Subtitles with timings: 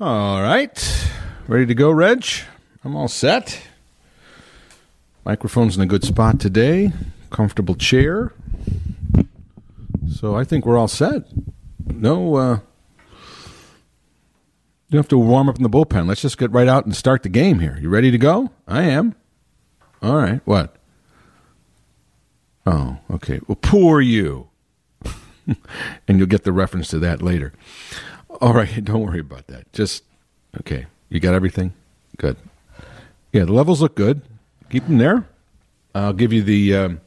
[0.00, 1.08] All right.
[1.46, 2.26] Ready to go, Reg?
[2.82, 3.62] I'm all set.
[5.24, 6.90] Microphone's in a good spot today.
[7.30, 8.32] Comfortable chair.
[10.10, 11.22] So I think we're all set.
[11.86, 12.58] No, uh,
[14.88, 16.08] you have to warm up in the bullpen.
[16.08, 17.78] Let's just get right out and start the game here.
[17.80, 18.50] You ready to go?
[18.66, 19.14] I am.
[20.02, 20.40] All right.
[20.44, 20.74] What?
[22.66, 23.38] Oh, okay.
[23.46, 24.48] Well, poor you.
[25.46, 27.52] and you'll get the reference to that later.
[28.40, 28.84] All right.
[28.84, 29.72] Don't worry about that.
[29.72, 30.04] Just,
[30.60, 30.86] okay.
[31.08, 31.72] You got everything?
[32.16, 32.36] Good.
[33.32, 34.22] Yeah, the levels look good.
[34.70, 35.26] Keep them there.
[35.94, 37.00] I'll give you the um,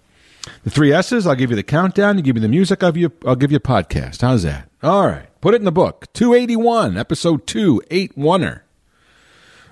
[0.64, 1.28] the three S's.
[1.28, 2.18] I'll give you the countdown.
[2.18, 2.84] You give me the music.
[2.84, 4.22] I'll give you, I'll give you a podcast.
[4.22, 4.70] How's that?
[4.82, 5.28] All right.
[5.42, 6.12] Put it in the book.
[6.14, 8.62] 281, episode 2, 8 oneer.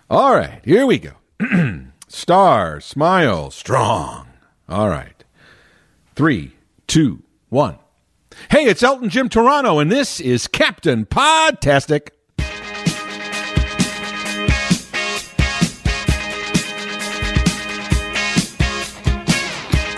[0.10, 0.62] All right.
[0.64, 1.12] Here we go.
[2.08, 4.28] Star, smile, strong.
[4.70, 5.24] All right.
[6.16, 6.54] Three,
[6.88, 7.78] two, one.
[8.50, 12.10] Hey, it's Elton Jim Toronto, and this is Captain Podtastic.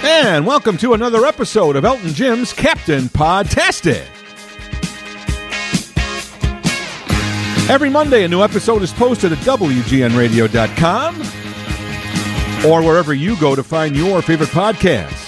[0.04, 4.06] And welcome to another episode of Elton Jim's Captain Podtastic.
[7.70, 11.22] Every Monday, a new episode is posted at WGNRadio.com
[12.66, 15.26] or wherever you go to find your favorite podcast.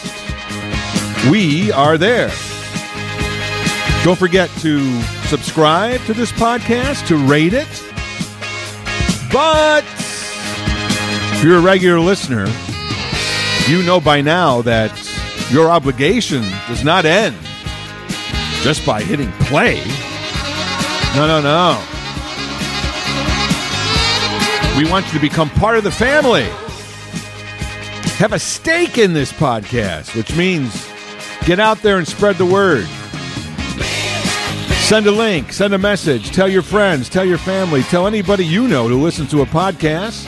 [1.30, 2.32] We are there.
[4.04, 7.68] Don't forget to subscribe to this podcast, to rate it.
[9.32, 9.84] But
[11.36, 12.48] if you're a regular listener,
[13.68, 14.92] you know by now that
[15.52, 17.36] your obligation does not end
[18.62, 19.84] just by hitting play.
[21.16, 21.84] No, no, no.
[24.78, 26.48] We want you to become part of the family.
[28.18, 30.88] Have a stake in this podcast, which means
[31.46, 32.88] get out there and spread the word.
[34.90, 38.68] Send a link, send a message, tell your friends, tell your family, tell anybody you
[38.68, 40.26] know to listen to a podcast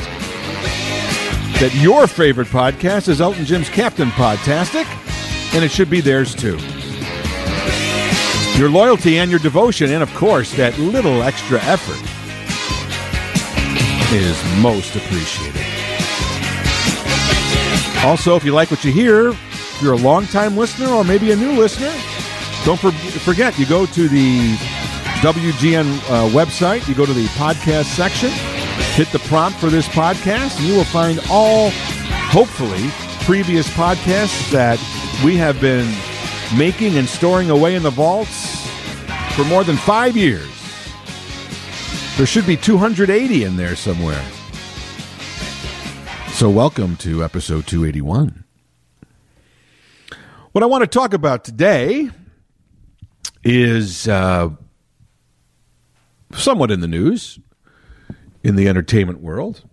[1.59, 4.85] that your favorite podcast is Elton Jim's Captain Podtastic,
[5.55, 6.59] and it should be theirs too.
[8.59, 11.97] Your loyalty and your devotion, and of course, that little extra effort
[14.13, 15.65] is most appreciated.
[18.05, 21.35] Also, if you like what you hear, if you're a longtime listener or maybe a
[21.35, 21.91] new listener,
[22.65, 24.55] don't for- forget you go to the
[25.21, 28.29] WGN uh, website, you go to the podcast section,
[28.95, 31.69] hit the prompt for this podcast, and you will find all,
[32.29, 32.89] hopefully,
[33.25, 34.79] previous podcasts that
[35.23, 35.87] we have been
[36.57, 38.67] making and storing away in the vaults
[39.35, 40.47] for more than five years.
[42.17, 44.23] There should be 280 in there somewhere.
[46.33, 48.43] So, welcome to episode 281.
[50.51, 52.09] What I want to talk about today
[53.43, 54.49] is uh,
[56.33, 57.39] somewhat in the news
[58.43, 59.63] in the entertainment world.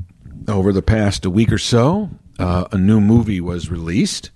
[0.46, 4.30] Over the past a week or so, uh, a new movie was released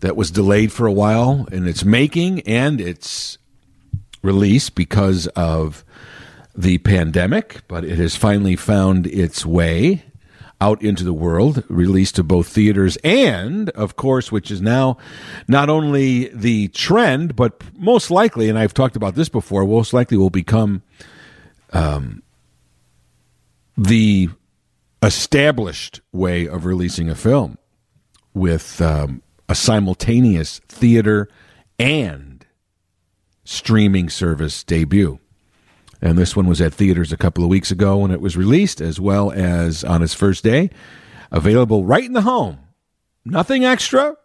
[0.00, 3.38] that was delayed for a while in its making and its
[4.22, 5.84] release because of
[6.56, 10.04] the pandemic, but it has finally found its way
[10.60, 14.96] out into the world, released to both theaters and, of course, which is now
[15.46, 20.16] not only the trend, but most likely, and I've talked about this before, most likely
[20.16, 20.82] will become
[21.72, 22.22] um,
[23.76, 24.28] the
[25.02, 27.56] established way of releasing a film
[28.34, 31.28] with um, a simultaneous theater
[31.78, 32.44] and
[33.44, 35.20] streaming service debut.
[36.00, 38.80] And this one was at theaters a couple of weeks ago when it was released,
[38.80, 40.70] as well as on its first day.
[41.30, 42.58] Available right in the home.
[43.24, 44.16] Nothing extra.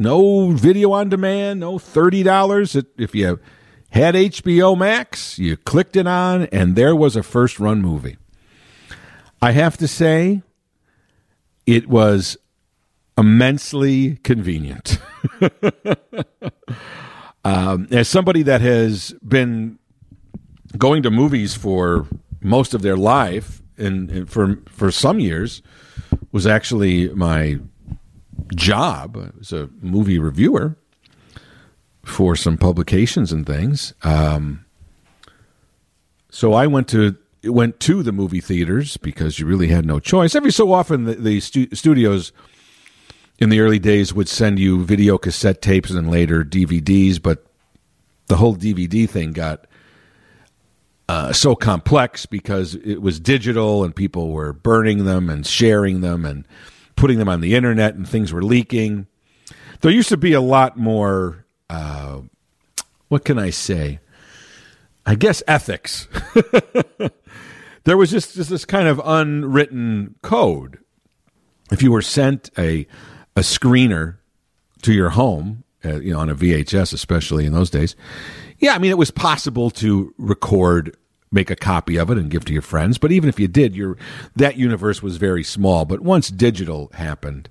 [0.00, 1.60] No video on demand.
[1.60, 2.84] No $30.
[2.98, 3.38] If you
[3.90, 8.16] had HBO Max, you clicked it on, and there was a first run movie.
[9.40, 10.42] I have to say,
[11.64, 12.36] it was
[13.16, 14.98] immensely convenient.
[17.44, 19.78] um, as somebody that has been
[20.78, 22.06] going to movies for
[22.40, 25.62] most of their life, and, and for for some years,
[26.32, 27.58] was actually my
[28.54, 29.16] job.
[29.16, 30.76] I was a movie reviewer
[32.04, 33.92] for some publications and things.
[34.02, 34.64] Um,
[36.30, 40.34] so I went to went to the movie theaters because you really had no choice.
[40.34, 42.32] Every so often, the, the stu- studios
[43.38, 47.46] in the early days would send you video cassette tapes and later DVDs, but
[48.26, 49.66] the whole DVD thing got
[51.08, 56.24] uh, so complex because it was digital and people were burning them and sharing them
[56.24, 56.46] and
[56.96, 59.06] putting them on the internet and things were leaking.
[59.80, 61.46] There used to be a lot more.
[61.70, 62.22] Uh,
[63.08, 64.00] what can I say?
[65.06, 66.06] I guess ethics
[67.84, 70.78] there was just, just this kind of unwritten code.
[71.70, 72.86] If you were sent a
[73.34, 74.16] a screener
[74.82, 77.94] to your home, uh, you know, on a VHS, especially in those days,
[78.58, 80.96] yeah, I mean, it was possible to record,
[81.30, 82.98] make a copy of it, and give to your friends.
[82.98, 83.96] But even if you did, your
[84.36, 85.84] that universe was very small.
[85.84, 87.48] But once digital happened,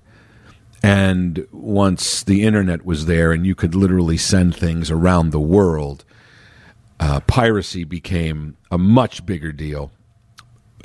[0.82, 6.04] and once the internet was there, and you could literally send things around the world,
[7.00, 9.90] uh, piracy became a much bigger deal.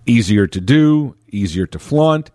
[0.05, 2.31] Easier to do, easier to flaunt.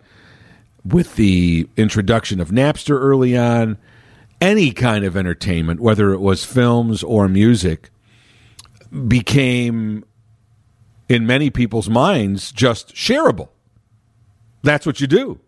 [0.84, 3.76] With the introduction of Napster early on,
[4.40, 7.90] any kind of entertainment, whether it was films or music,
[9.06, 10.04] became,
[11.08, 13.48] in many people's minds, just shareable.
[14.62, 15.40] That's what you do.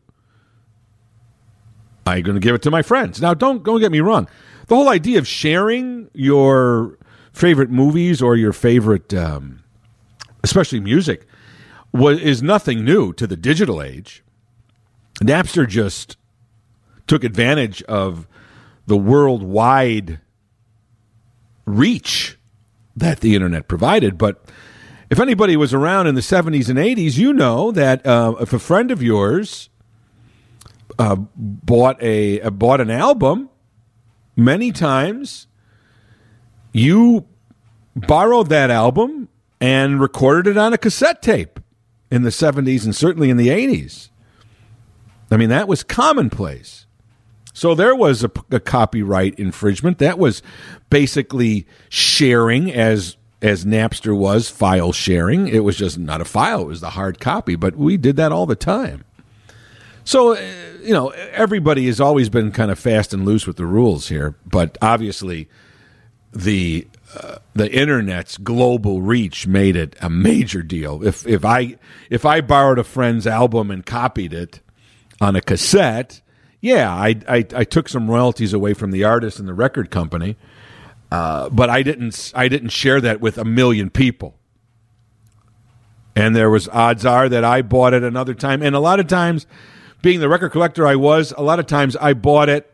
[2.07, 3.21] I'm going to give it to my friends.
[3.21, 4.29] Now, don't don't get me wrong.
[4.67, 6.99] The whole idea of sharing your
[7.33, 9.63] favorite movies or your favorite, um,
[10.43, 11.27] especially music,
[11.93, 14.25] was is nothing new to the digital age.
[15.23, 16.17] Napster just
[17.07, 18.27] took advantage of
[18.91, 20.19] the worldwide
[21.65, 22.37] reach
[22.97, 24.19] that the internet provided.
[24.19, 24.45] But
[25.09, 28.59] if anybody was around in the 70s and 80s, you know that uh, if a
[28.59, 29.71] friend of yours
[30.99, 33.49] uh, bought a uh, bought an album,
[34.35, 35.47] many times
[36.73, 37.29] you
[37.95, 39.29] borrowed that album
[39.61, 41.61] and recorded it on a cassette tape
[42.11, 44.09] in the 70s and certainly in the 80s.
[45.31, 46.80] I mean, that was commonplace.
[47.53, 49.99] So there was a, a, copyright infringement.
[49.99, 50.43] That was
[50.89, 55.49] basically sharing as as Napster was file sharing.
[55.49, 57.57] It was just not a file; it was the hard copy.
[57.57, 59.05] But we did that all the time.
[60.05, 60.41] So uh,
[60.83, 64.37] you know, everybody has always been kind of fast and loose with the rules here.
[64.47, 65.49] But obviously,
[66.33, 71.05] the uh, the internet's global reach made it a major deal.
[71.05, 71.77] If if I
[72.09, 74.61] if I borrowed a friend's album and copied it
[75.21, 76.21] on a cassette
[76.61, 80.37] yeah, I, I, I took some royalties away from the artist and the record company,
[81.11, 84.37] uh, but I didn't I didn't share that with a million people.
[86.15, 89.07] And there was odds are that I bought it another time, and a lot of
[89.07, 89.47] times,
[90.03, 92.71] being the record collector I was, a lot of times I bought it,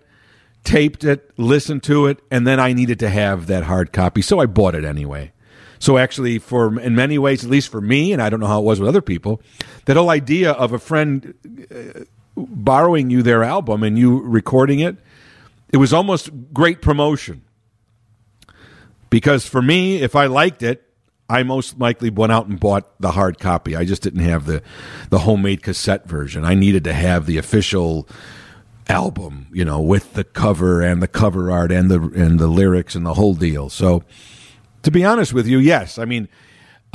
[0.64, 4.40] taped it, listened to it, and then I needed to have that hard copy, so
[4.40, 5.32] I bought it anyway.
[5.78, 8.60] So actually, for in many ways, at least for me, and I don't know how
[8.60, 9.42] it was with other people,
[9.84, 11.34] that whole idea of a friend
[11.70, 12.04] uh,
[12.36, 14.96] borrowing you their album and you recording it,
[15.72, 17.42] it was almost great promotion.
[19.10, 20.82] Because for me, if I liked it,
[21.28, 23.74] I most likely went out and bought the hard copy.
[23.74, 24.62] I just didn't have the
[25.10, 26.44] the homemade cassette version.
[26.44, 28.08] I needed to have the official
[28.88, 32.94] album, you know, with the cover and the cover art and the and the lyrics
[32.94, 33.68] and the whole deal.
[33.70, 34.04] So,
[34.82, 36.28] to be honest with you, yes, I mean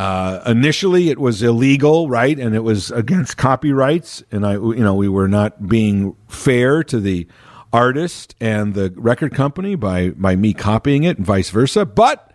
[0.02, 4.96] uh, initially, it was illegal, right, and it was against copyrights, and I, you know,
[4.96, 7.28] we were not being fair to the
[7.72, 11.86] artist and the record company by by me copying it, and vice versa.
[11.86, 12.34] But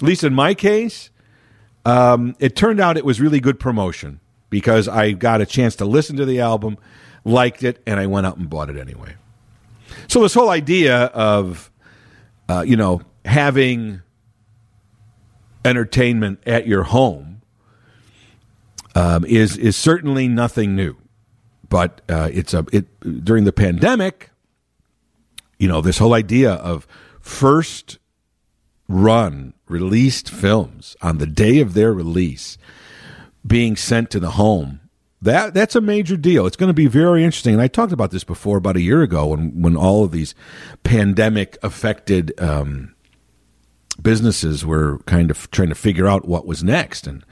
[0.00, 1.10] at least in my case,
[1.84, 5.84] um, it turned out it was really good promotion because I got a chance to
[5.84, 6.78] listen to the album,
[7.26, 9.16] liked it, and I went out and bought it anyway.
[10.08, 11.70] So this whole idea of,
[12.48, 14.00] uh, you know, having
[15.64, 17.42] entertainment at your home
[18.94, 20.96] um, is is certainly nothing new,
[21.68, 24.30] but uh, it's a it during the pandemic.
[25.58, 26.86] You know this whole idea of
[27.20, 27.98] first
[28.88, 32.58] run released films on the day of their release
[33.46, 34.80] being sent to the home
[35.22, 36.46] that that's a major deal.
[36.46, 37.54] It's going to be very interesting.
[37.54, 40.34] And I talked about this before about a year ago when when all of these
[40.82, 42.94] pandemic affected um,
[44.02, 47.24] businesses were kind of trying to figure out what was next and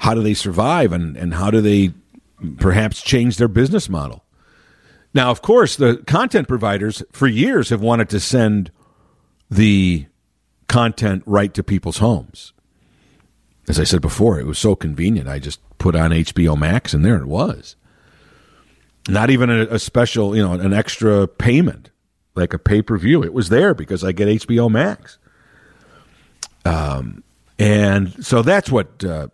[0.00, 1.92] how do they survive and, and how do they
[2.58, 4.24] perhaps change their business model.
[5.14, 8.70] Now, of course, the content providers for years have wanted to send
[9.50, 10.06] the
[10.68, 12.52] content right to people's homes.
[13.68, 15.28] As I said before, it was so convenient.
[15.28, 17.76] I just put on HBO Max and there it was.
[19.08, 21.90] Not even a, a special, you know, an extra payment
[22.34, 23.22] like a pay per view.
[23.22, 25.18] It was there because I get HBO Max.
[26.64, 27.22] Um,
[27.58, 29.28] and so that's what uh,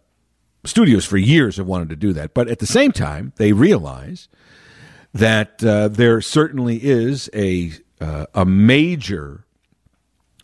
[0.65, 2.35] studios for years have wanted to do that.
[2.35, 4.29] But at the same time, they realize
[5.15, 9.45] that uh, there certainly is a uh, a major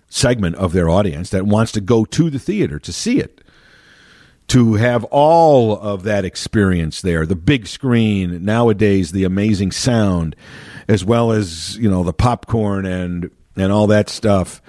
[0.09, 3.43] segment of their audience that wants to go to the theater to see it,
[4.49, 10.35] to have all of that experience there, the big screen nowadays, the amazing sound,
[10.89, 14.61] as well as you know the popcorn and and all that stuff.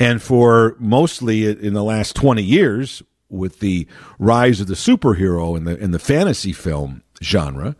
[0.00, 3.86] And for mostly in the last 20 years, with the
[4.18, 7.76] rise of the superhero in the in the fantasy film genre.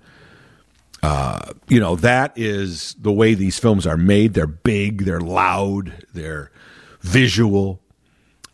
[1.03, 4.35] Uh, you know that is the way these films are made.
[4.35, 6.51] They're big, they're loud, they're
[7.01, 7.81] visual,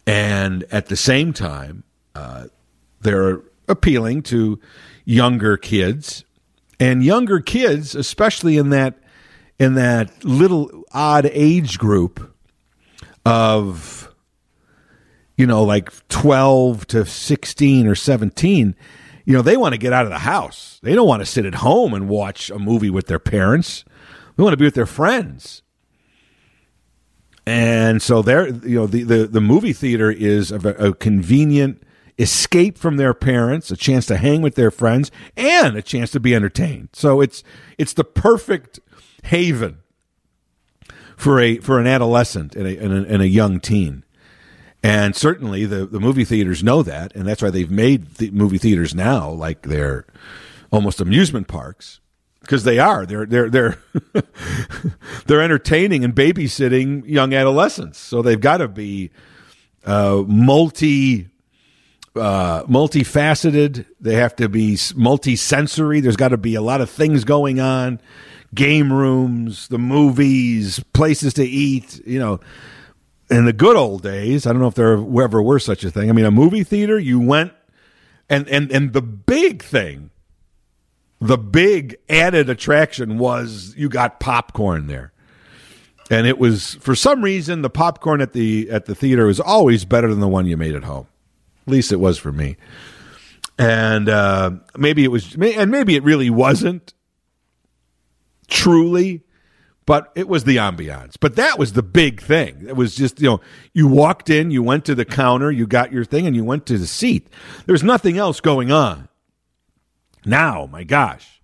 [0.07, 2.47] and at the same time, uh,
[3.01, 4.61] they're appealing to
[5.05, 6.25] younger kids
[6.79, 8.97] and younger kids, especially in that
[9.59, 12.36] in that little odd age group
[13.27, 14.15] of
[15.37, 18.77] you know like 12 to 16 or 17
[19.25, 20.79] you know they want to get out of the house.
[20.85, 23.85] They don't want to sit at home and watch a movie with their parents.
[24.37, 25.63] They want to be with their friends.
[27.45, 31.83] And so there you know the, the, the movie theater is a, a convenient
[32.19, 36.21] escape from their parents, a chance to hang with their friends, and a chance to
[36.21, 36.91] be entertained.
[36.93, 37.43] So it's
[37.79, 38.79] it's the perfect
[39.25, 39.79] haven
[41.17, 44.05] for a for an adolescent and a, and a, and a young teen.
[44.83, 48.59] And certainly the, the movie theaters know that, and that's why they've made the movie
[48.59, 50.07] theaters now like they're
[50.71, 52.01] almost amusement parks
[52.41, 53.05] because they are.
[53.05, 53.79] They're they're they're
[55.27, 57.99] they're entertaining and babysitting young adolescents.
[57.99, 59.11] So they've got to be
[59.85, 61.29] uh, multi
[62.15, 63.87] uh, multifaceted.
[64.01, 66.01] They have to be multi-sensory.
[66.01, 68.01] There's got to be a lot of things going on.
[68.57, 72.05] Game rooms, the movies, places to eat.
[72.05, 72.41] You know,
[73.31, 76.11] in the good old days, I don't know if there ever were such a thing.
[76.11, 77.53] I mean, a movie theater, you went,
[78.29, 80.11] and and and the big thing,
[81.21, 85.13] the big added attraction was you got popcorn there
[86.11, 89.85] and it was for some reason the popcorn at the at the theater was always
[89.85, 91.07] better than the one you made at home.
[91.67, 92.57] At least it was for me.
[93.59, 96.93] And uh, maybe it was, and maybe it really wasn't
[98.49, 99.23] truly,
[99.85, 101.17] but it was the ambiance.
[101.21, 102.65] But that was the big thing.
[102.67, 103.41] It was just, you know,
[103.73, 106.67] you walked in, you went to the counter, you got your thing, and you went
[106.67, 107.29] to the seat.
[107.67, 109.09] There's nothing else going on.
[110.25, 111.41] Now, my gosh,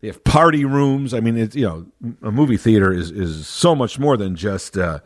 [0.00, 1.12] they have party rooms.
[1.12, 1.86] I mean, it's, you know,
[2.22, 5.00] a movie theater is, is so much more than just uh,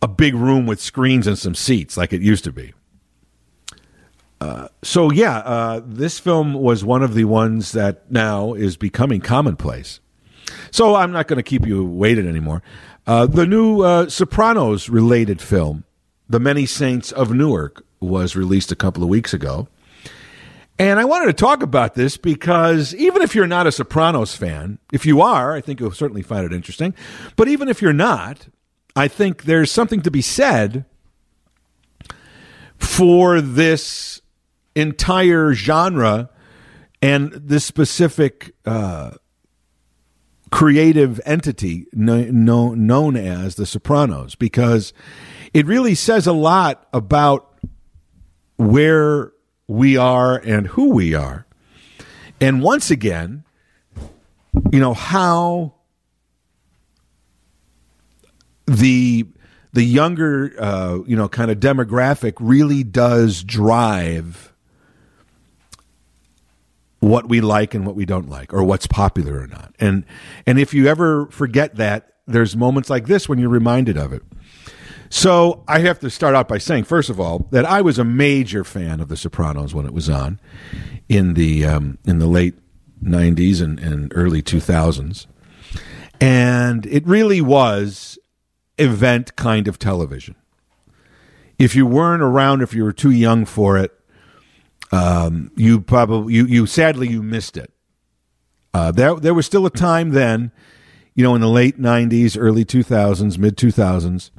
[0.00, 2.72] a big room with screens and some seats like it used to be
[4.82, 10.00] so yeah, uh, this film was one of the ones that now is becoming commonplace.
[10.70, 12.62] So I'm not going to keep you waiting anymore.
[13.06, 15.84] Uh, the new uh, Sopranos related film,
[16.28, 19.68] The Many Saints of Newark, was released a couple of weeks ago.
[20.78, 24.78] And I wanted to talk about this because even if you're not a Sopranos fan,
[24.92, 26.94] if you are, I think you'll certainly find it interesting.
[27.34, 28.46] But even if you're not,
[28.94, 30.84] I think there's something to be said
[32.76, 34.20] for this
[34.76, 36.30] entire genre
[37.02, 39.12] and this specific uh,
[40.50, 44.92] creative entity known, known as The Sopranos because
[45.52, 47.58] it really says a lot about
[48.56, 49.32] where
[49.66, 51.46] we are and who we are.
[52.40, 53.44] And once again,
[54.72, 55.74] you know, how
[58.66, 59.26] the
[59.72, 64.47] the younger uh, you know kind of demographic really does drive
[67.00, 69.74] what we like and what we don't like or what's popular or not.
[69.78, 70.04] And
[70.46, 74.22] and if you ever forget that, there's moments like this when you're reminded of it.
[75.10, 78.04] So I have to start out by saying, first of all, that I was a
[78.04, 80.38] major fan of The Sopranos when it was on
[81.08, 82.54] in the um, in the late
[83.02, 85.26] '90s and, and early 2000s,
[86.20, 88.18] and it really was
[88.76, 90.34] event kind of television.
[91.58, 93.97] If you weren't around, if you were too young for it,
[94.92, 97.72] um, you probably you you sadly you missed it.
[98.72, 100.52] Uh, there there was still a time then,
[101.14, 104.30] you know, in the late '90s, early 2000s, mid 2000s,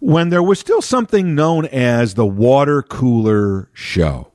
[0.00, 4.32] when there was still something known as the water cooler show,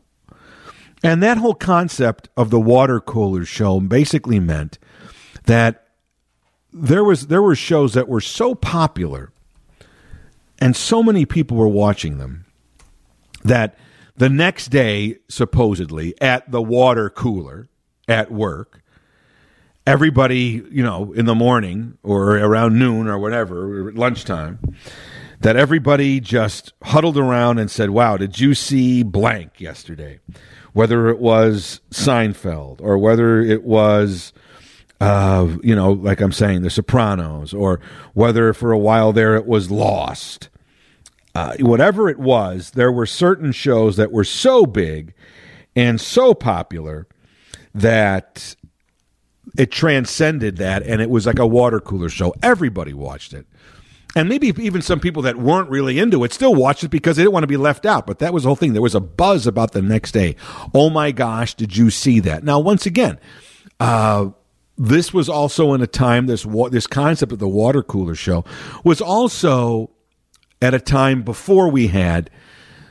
[1.04, 4.80] and that whole concept of the water cooler show basically meant
[5.46, 5.88] that
[6.74, 9.32] there was there were shows that were so popular,
[10.60, 12.46] and so many people were watching them
[13.44, 13.78] that
[14.18, 17.70] the next day, supposedly, at the water cooler
[18.08, 18.82] at work,
[19.86, 24.60] everybody, you know, in the morning or around noon or whatever, lunchtime,
[25.42, 30.20] that everybody just huddled around and said, Wow, did you see blank yesterday?
[30.74, 34.34] Whether it was Seinfeld or whether it was,
[35.00, 37.80] uh, you know, like I'm saying, The Sopranos, or
[38.14, 40.50] whether for a while there it was Lost
[41.36, 45.14] uh, whatever it was, there were certain shows that were so big
[45.76, 47.08] and so popular
[47.74, 48.56] that
[49.58, 52.34] it transcended that and it was like a water cooler show.
[52.42, 53.46] Everybody watched it.
[54.16, 57.24] and maybe even some people that weren't really into it still watched it because they
[57.24, 58.08] didn't want to be left out.
[58.08, 58.74] But that was the whole thing.
[58.74, 60.38] There was a buzz about the next day.
[60.74, 62.44] Oh my gosh, did you see that?
[62.44, 63.20] Now, once again,
[63.80, 64.30] uh,
[64.78, 68.46] this was also in a time this this concept of the water cooler show
[68.86, 69.92] was also
[70.66, 72.32] at a time before we had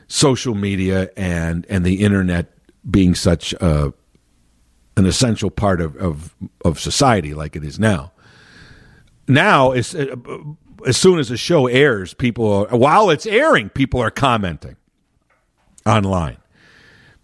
[0.07, 2.53] social media and and the internet
[2.89, 3.93] being such a,
[4.95, 8.13] an essential part of, of of society like it is now.
[9.27, 10.15] Now, as uh,
[10.87, 14.77] as soon as the show airs, people are, while it's airing, people are commenting
[15.85, 16.37] online.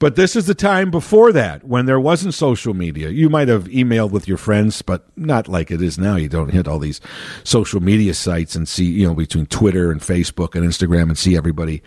[0.02, 3.10] But this is the time before that when there wasn't social media.
[3.10, 6.16] You might have emailed with your friends, but not like it is now.
[6.16, 7.00] You don't hit all these
[7.44, 11.38] social media sites and see, you know, between Twitter and Facebook and Instagram and see
[11.38, 11.84] everybody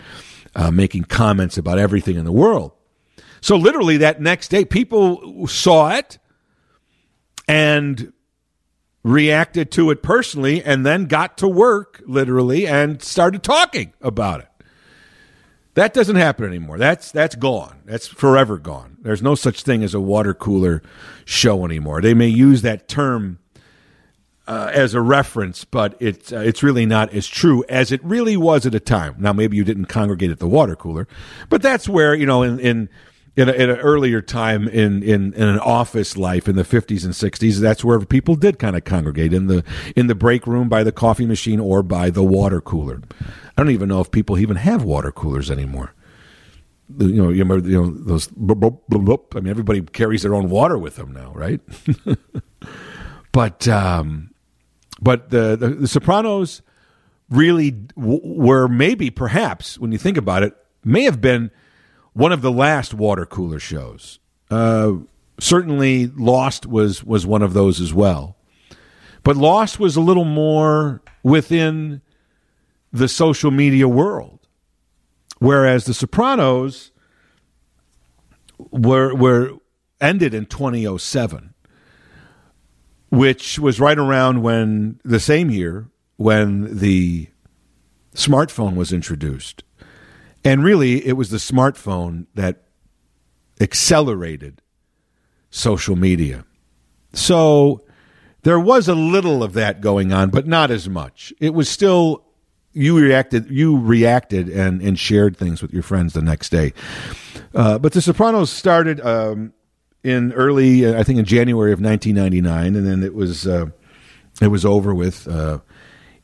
[0.55, 2.71] uh, making comments about everything in the world.
[3.41, 6.19] So literally that next day, people saw it
[7.49, 8.13] and
[9.03, 14.49] reacted to it personally and then got to work literally and started talking about it.
[15.75, 16.79] That doesn't happen anymore.
[16.79, 17.81] That's that's gone.
[17.85, 18.97] That's forever gone.
[19.01, 20.83] There's no such thing as a water cooler
[21.25, 22.01] show anymore.
[22.01, 23.39] They may use that term
[24.47, 28.37] uh, as a reference, but it's uh, it's really not as true as it really
[28.37, 29.17] was at a time.
[29.19, 31.09] Now, maybe you didn't congregate at the water cooler,
[31.49, 32.89] but that's where you know in in
[33.37, 37.05] in, a, in an earlier time in, in, in an office life in the 50s
[37.05, 39.65] and 60s that's where people did kind of congregate in the
[39.97, 43.03] in the break room by the coffee machine or by the water cooler
[43.57, 45.95] I don't even know if people even have water coolers anymore.
[46.99, 48.29] You know, you remember you know those.
[48.29, 51.61] I mean, everybody carries their own water with them now, right?
[53.33, 54.35] but um,
[55.01, 56.63] but the, the, the Sopranos
[57.31, 61.51] really w- were maybe perhaps when you think about it may have been
[62.15, 64.19] one of the last water cooler shows.
[64.51, 64.95] Uh,
[65.39, 68.37] certainly, Lost was was one of those as well.
[69.23, 72.01] But Lost was a little more within
[72.93, 74.41] the social media world.
[75.39, 76.93] Whereas The Sopranos
[78.71, 79.53] were were
[80.01, 81.55] ended in 2007,
[83.11, 87.29] which was right around when the same year when the
[88.15, 89.65] smartphone was introduced.
[90.45, 92.65] And really it was the smartphone that
[93.61, 94.61] accelerated
[95.51, 96.45] social media.
[97.13, 97.85] So
[98.43, 101.33] there was a little of that going on, but not as much.
[101.41, 102.25] It was still
[102.73, 106.73] you reacted you reacted and, and shared things with your friends the next day.
[107.55, 109.53] Uh, but The Sopranos started um,
[110.03, 113.67] in early, uh, I think, in January of 1999, and then it was uh,
[114.43, 115.61] it was over with uh,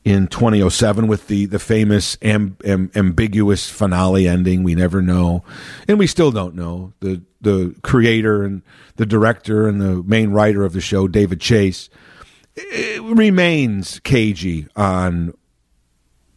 [0.03, 4.63] in 2007 with the the famous amb- amb- ambiguous finale ending.
[4.63, 5.43] We never know,
[5.87, 8.61] and we still don't know the the creator and
[8.95, 11.89] the director and the main writer of the show, David Chase.
[12.57, 15.33] Eh, remains cagey on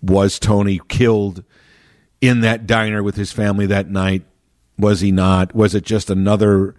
[0.01, 1.43] was Tony killed
[2.21, 4.25] in that diner with his family that night?
[4.79, 5.55] Was he not?
[5.55, 6.75] Was it just another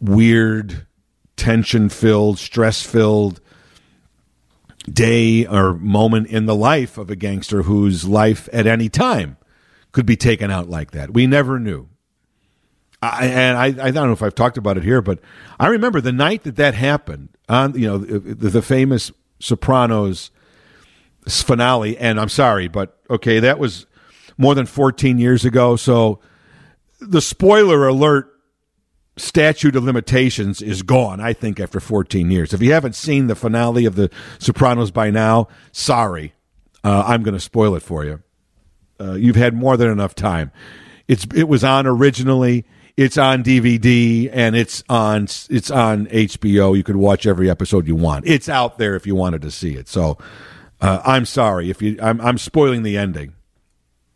[0.00, 0.86] weird,
[1.36, 3.40] tension filled, stress filled
[4.90, 9.36] day or moment in the life of a gangster whose life at any time
[9.92, 11.12] could be taken out like that?
[11.12, 11.88] We never knew.
[13.02, 15.20] I, and I, I don't know if I've talked about it here, but
[15.60, 20.30] I remember the night that that happened on, you know, the, the famous Sopranos
[21.28, 21.98] finale.
[21.98, 23.86] And I'm sorry, but okay, that was
[24.38, 25.76] more than 14 years ago.
[25.76, 26.20] So
[27.00, 28.32] the spoiler alert
[29.16, 32.52] statute of limitations is gone, I think, after 14 years.
[32.52, 36.34] If you haven't seen the finale of The Sopranos by now, sorry.
[36.84, 38.22] Uh, I'm going to spoil it for you.
[39.00, 40.50] Uh, you've had more than enough time.
[41.08, 42.64] It's it was on originally.
[42.96, 46.76] It's on DVD and it's on it's on HBO.
[46.76, 48.26] You could watch every episode you want.
[48.26, 49.88] It's out there if you wanted to see it.
[49.88, 50.16] So
[50.80, 51.98] uh, I'm sorry if you.
[52.00, 53.34] I'm, I'm spoiling the ending.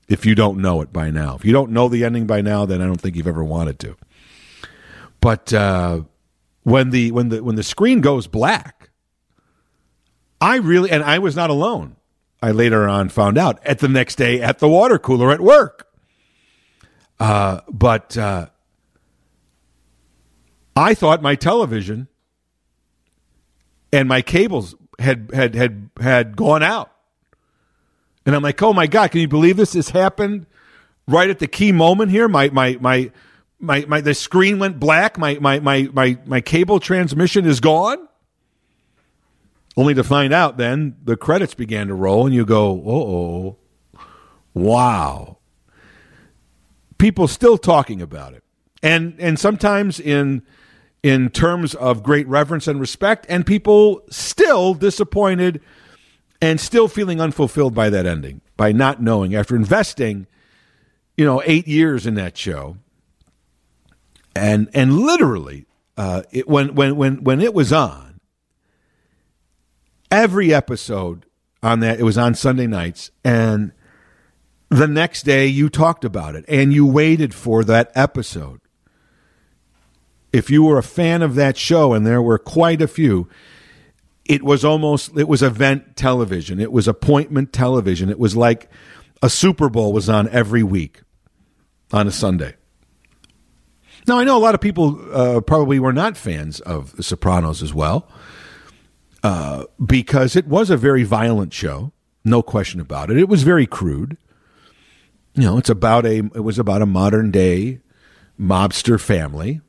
[0.09, 2.67] If you don't know it by now, if you don't know the ending by now,
[2.67, 3.97] then I don't think you've ever wanted to.
[5.21, 6.03] But uh,
[6.63, 8.91] when the when the when the screen goes black,
[10.41, 11.97] I really and I was not alone.
[12.43, 15.89] I later on found out at the next day at the water cooler at work.
[17.19, 18.47] Uh, but uh,
[20.75, 22.09] I thought my television
[23.93, 26.91] and my cables had had had had gone out.
[28.25, 30.47] And I'm like, oh my God, can you believe this has happened
[31.07, 32.29] right at the key moment here?
[32.29, 33.11] My my my
[33.61, 38.09] my my the screen went black, my my my my my cable transmission is gone.
[39.77, 43.57] Only to find out then the credits began to roll and you go, oh
[44.55, 45.39] wow.
[46.99, 48.43] People still talking about it.
[48.83, 50.43] And and sometimes in
[51.03, 55.61] in terms of great reverence and respect, and people still disappointed
[56.43, 60.27] and still feeling unfulfilled by that ending, by not knowing after investing,
[61.17, 62.77] you know, eight years in that show,
[64.35, 65.67] and and literally,
[65.97, 68.21] uh, it, when when when when it was on,
[70.11, 71.27] every episode
[71.63, 73.73] on that it was on Sunday nights, and
[74.69, 78.61] the next day you talked about it and you waited for that episode.
[80.33, 83.29] If you were a fan of that show, and there were quite a few,
[84.25, 86.61] it was almost it was event television.
[86.61, 88.09] It was appointment television.
[88.09, 88.71] It was like
[89.23, 91.03] a Super Bowl was on every week
[91.93, 92.55] on a Sunday.
[94.11, 97.63] Now I know a lot of people uh, probably were not fans of The Sopranos
[97.63, 98.09] as well,
[99.23, 101.93] uh, because it was a very violent show,
[102.25, 103.19] no question about it.
[103.19, 104.17] It was very crude.
[105.35, 107.79] You know, it's about a it was about a modern day
[108.37, 109.61] mobster family,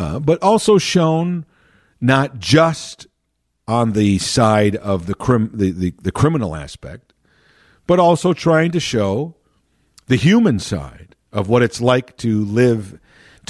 [0.00, 1.46] uh, but also shown
[2.00, 3.06] not just
[3.68, 7.12] on the side of the, crim- the, the, the criminal aspect,
[7.86, 9.36] but also trying to show
[10.08, 12.98] the human side of what it's like to live,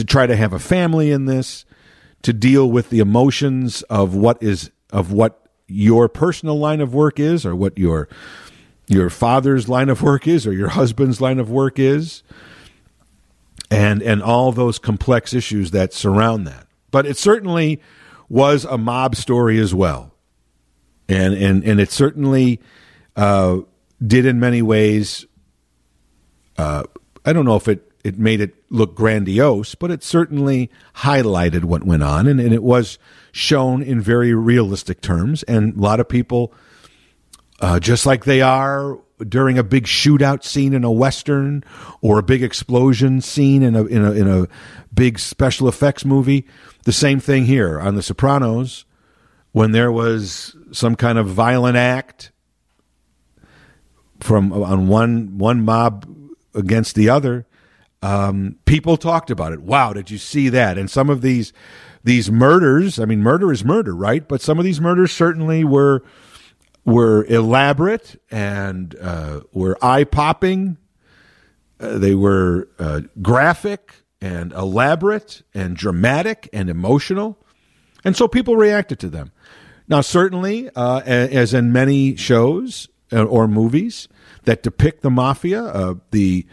[0.01, 1.67] to try to have a family in this,
[2.23, 7.21] to deal with the emotions of what is of what your personal line of work
[7.21, 8.09] is, or what your
[8.87, 12.23] your father's line of work is, or your husband's line of work is,
[13.71, 16.67] and and all those complex issues that surround that.
[16.91, 17.79] But it certainly
[18.31, 20.15] was a mob story as well,
[21.11, 22.59] and and and it certainly
[23.17, 23.59] uh,
[24.05, 25.27] did in many ways.
[26.57, 26.85] Uh,
[27.23, 31.85] I don't know if it it made it look grandiose, but it certainly highlighted what
[31.85, 32.99] went on, and, and it was
[33.33, 35.43] shown in very realistic terms.
[35.45, 36.53] And a lot of people,
[37.61, 41.63] uh, just like they are during a big shootout scene in a western
[42.01, 44.49] or a big explosion scene in a in a in a
[44.95, 46.47] big special effects movie,
[46.85, 48.87] the same thing here on The Sopranos,
[49.53, 52.33] when there was some kind of violent act
[54.21, 56.07] from on one one mob
[56.55, 57.47] against the other,
[58.03, 59.61] um, people talked about it.
[59.61, 60.79] Wow, did you see that?
[60.79, 61.53] And some of these
[62.03, 64.27] these murders, I mean, murder is murder, right?
[64.27, 66.03] But some of these murders certainly were
[66.85, 70.79] were elaborate and uh, were eye popping.
[71.79, 77.39] Uh, they were uh, graphic and elaborate and dramatic and emotional.
[78.05, 79.33] And so people reacted to them.
[79.89, 84.09] Now, certainly, uh, as in many shows uh, or movies
[84.45, 86.47] that depict the mafia, uh, the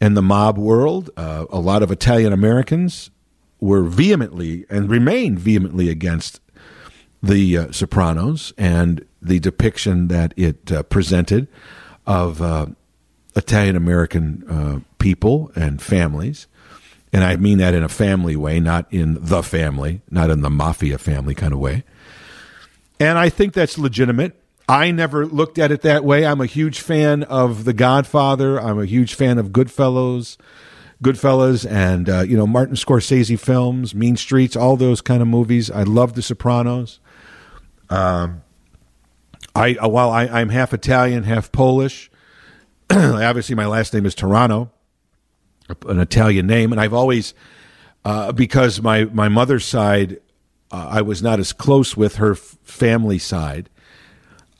[0.00, 3.10] and the mob world, uh, a lot of Italian Americans
[3.60, 6.40] were vehemently and remain vehemently against
[7.22, 11.48] the uh, Sopranos and the depiction that it uh, presented
[12.06, 12.66] of uh,
[13.34, 16.46] Italian American uh, people and families.
[17.12, 20.50] And I mean that in a family way, not in the family, not in the
[20.50, 21.84] mafia family kind of way.
[23.00, 24.34] And I think that's legitimate.
[24.68, 26.26] I never looked at it that way.
[26.26, 28.60] I'm a huge fan of The Godfather.
[28.60, 30.36] I'm a huge fan of Goodfellas,
[31.02, 35.70] Goodfellas, and uh, you know Martin Scorsese films, Mean Streets, all those kind of movies.
[35.70, 37.00] I love The Sopranos.
[37.88, 38.42] Um,
[39.54, 42.10] I uh, while I, I'm half Italian, half Polish.
[42.90, 44.70] obviously, my last name is Toronto,
[45.86, 47.32] an Italian name, and I've always
[48.04, 50.20] uh, because my my mother's side,
[50.70, 53.70] uh, I was not as close with her f- family side.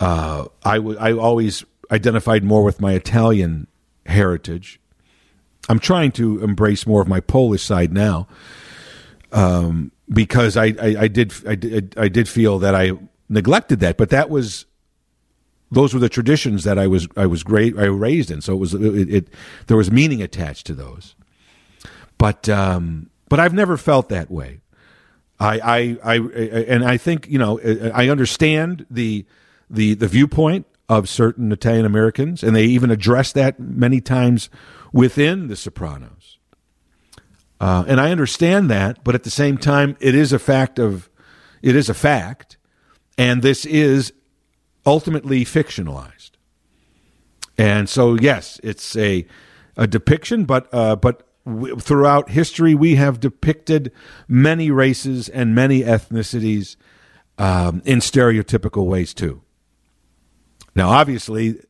[0.00, 3.66] Uh, I, w- I always identified more with my Italian
[4.06, 4.80] heritage.
[5.68, 8.26] I'm trying to embrace more of my Polish side now,
[9.32, 12.92] um, because I, I, I, did I did I did feel that I
[13.28, 14.64] neglected that, but that was
[15.70, 18.40] those were the traditions that I was I was great I raised in.
[18.40, 19.28] So it was it, it
[19.66, 21.14] there was meaning attached to those,
[22.16, 24.60] but um, but I've never felt that way.
[25.38, 25.60] I,
[26.02, 27.60] I I and I think you know
[27.94, 29.26] I understand the
[29.70, 34.48] the the viewpoint of certain Italian Americans, and they even address that many times
[34.92, 36.38] within The Sopranos.
[37.60, 41.10] Uh, and I understand that, but at the same time, it is a fact of
[41.60, 42.56] it is a fact,
[43.16, 44.12] and this is
[44.86, 46.30] ultimately fictionalized.
[47.58, 49.26] And so, yes, it's a
[49.76, 53.92] a depiction, but uh, but w- throughout history, we have depicted
[54.28, 56.76] many races and many ethnicities
[57.38, 59.42] um, in stereotypical ways too.
[60.74, 61.60] Now, obviously,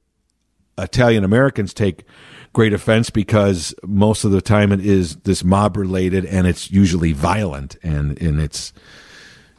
[0.77, 2.05] Italian Americans take
[2.53, 7.13] great offense because most of the time it is this mob related and it's usually
[7.13, 8.73] violent and, and it's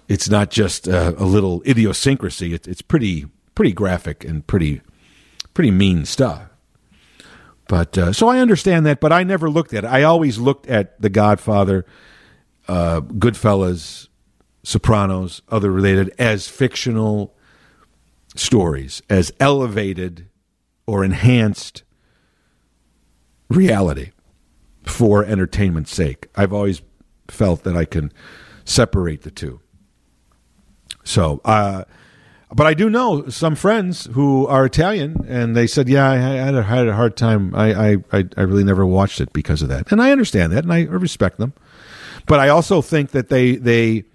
[0.07, 2.53] it's not just a, a little idiosyncrasy.
[2.53, 4.81] It, it's pretty pretty graphic and pretty
[5.53, 6.49] pretty mean stuff.
[7.67, 9.87] But uh, so I understand that, but I never looked at it.
[9.87, 11.85] I always looked at The Godfather,
[12.67, 14.07] uh, Goodfellas,
[14.63, 17.35] Sopranos, other related as fictional
[18.35, 20.27] stories as elevated
[20.85, 21.83] or enhanced
[23.49, 24.11] reality
[24.83, 26.27] for entertainment's sake.
[26.35, 26.81] I've always
[27.27, 28.11] felt that I can
[28.65, 29.61] separate the two.
[31.03, 31.85] So, uh,
[32.51, 36.55] but I do know some friends who are Italian, and they said, "Yeah, I had
[36.55, 37.53] a, had a hard time.
[37.53, 40.73] I, I I really never watched it because of that." And I understand that, and
[40.73, 41.53] I respect them.
[42.25, 44.05] But I also think that they they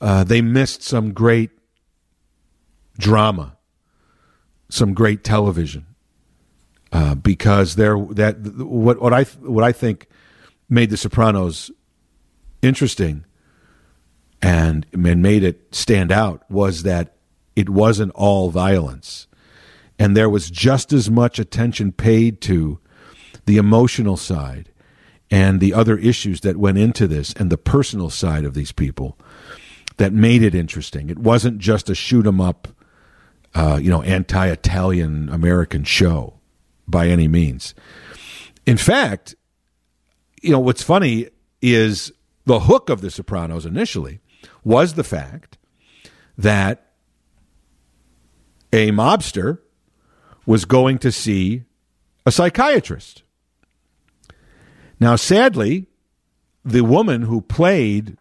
[0.00, 1.50] uh, they missed some great
[2.98, 3.56] drama,
[4.68, 5.86] some great television,
[6.92, 10.08] uh, because there that what what I what I think
[10.68, 11.70] made The Sopranos
[12.62, 13.24] interesting
[14.40, 17.16] and, and made it stand out was that
[17.56, 19.26] it wasn't all violence.
[19.98, 22.80] And there was just as much attention paid to
[23.46, 24.70] the emotional side
[25.30, 29.18] and the other issues that went into this and the personal side of these people
[29.96, 31.08] that made it interesting.
[31.08, 32.68] It wasn't just a shoot 'em up,
[33.54, 36.40] uh, you know, anti-Italian American show
[36.86, 37.74] by any means.
[38.66, 39.34] In fact,
[40.42, 41.28] you know what's funny
[41.62, 42.12] is
[42.44, 44.20] the hook of The Sopranos initially
[44.62, 45.56] was the fact
[46.36, 46.92] that
[48.72, 49.58] a mobster
[50.46, 51.62] was going to see
[52.26, 53.22] a psychiatrist.
[55.00, 55.86] Now, sadly,
[56.64, 58.16] the woman who played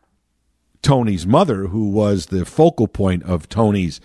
[0.84, 4.00] Tony's mother, who was the focal point of Tony's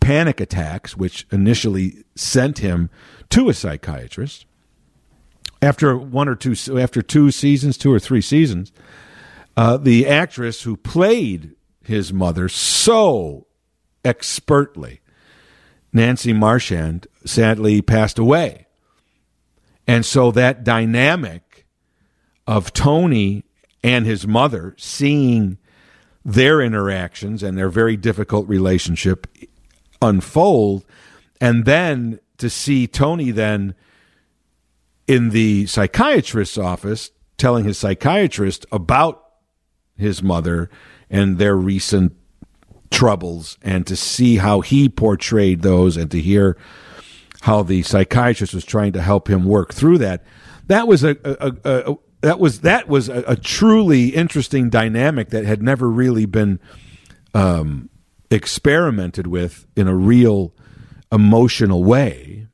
[0.00, 2.90] panic attacks, which initially sent him
[3.30, 4.46] to a psychiatrist,
[5.60, 8.72] after one or two, after two seasons, two or three seasons,
[9.56, 13.46] uh, the actress who played his mother so
[14.04, 15.00] expertly
[15.92, 18.66] Nancy Marchand sadly passed away.
[19.86, 21.66] And so that dynamic
[22.46, 23.44] of Tony
[23.84, 25.58] and his mother seeing
[26.24, 29.26] their interactions and their very difficult relationship
[30.00, 30.84] unfold,
[31.40, 33.74] and then to see Tony then
[35.06, 39.24] in the psychiatrist's office telling his psychiatrist about
[39.96, 40.70] his mother
[41.10, 42.14] and their recent
[42.90, 46.56] troubles and to see how he portrayed those and to hear
[47.42, 50.24] how the psychiatrist was trying to help him work through that.
[50.66, 55.44] That was a, a, a, a that was that was a, truly interesting dynamic that
[55.44, 56.58] had never really been
[57.34, 57.90] um,
[58.30, 60.54] experimented with in a real
[61.12, 62.46] emotional way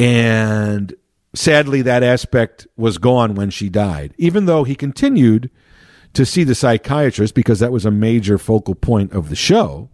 [0.00, 0.94] and
[1.34, 5.50] sadly that aspect was gone when she died even though he continued
[6.12, 9.90] to see the psychiatrist because that was a major focal point of the show.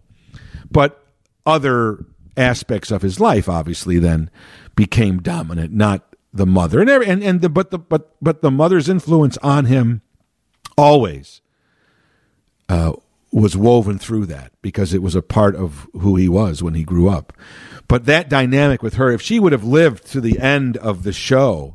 [0.71, 1.05] But
[1.45, 2.05] other
[2.37, 4.31] aspects of his life obviously then
[4.75, 6.81] became dominant, not the mother.
[6.81, 10.03] And and, and the, but the but but the mother's influence on him
[10.77, 11.41] always
[12.69, 12.93] uh,
[13.33, 16.85] was woven through that because it was a part of who he was when he
[16.85, 17.33] grew up.
[17.89, 21.13] But that dynamic with her, if she would have lived to the end of the
[21.13, 21.75] show,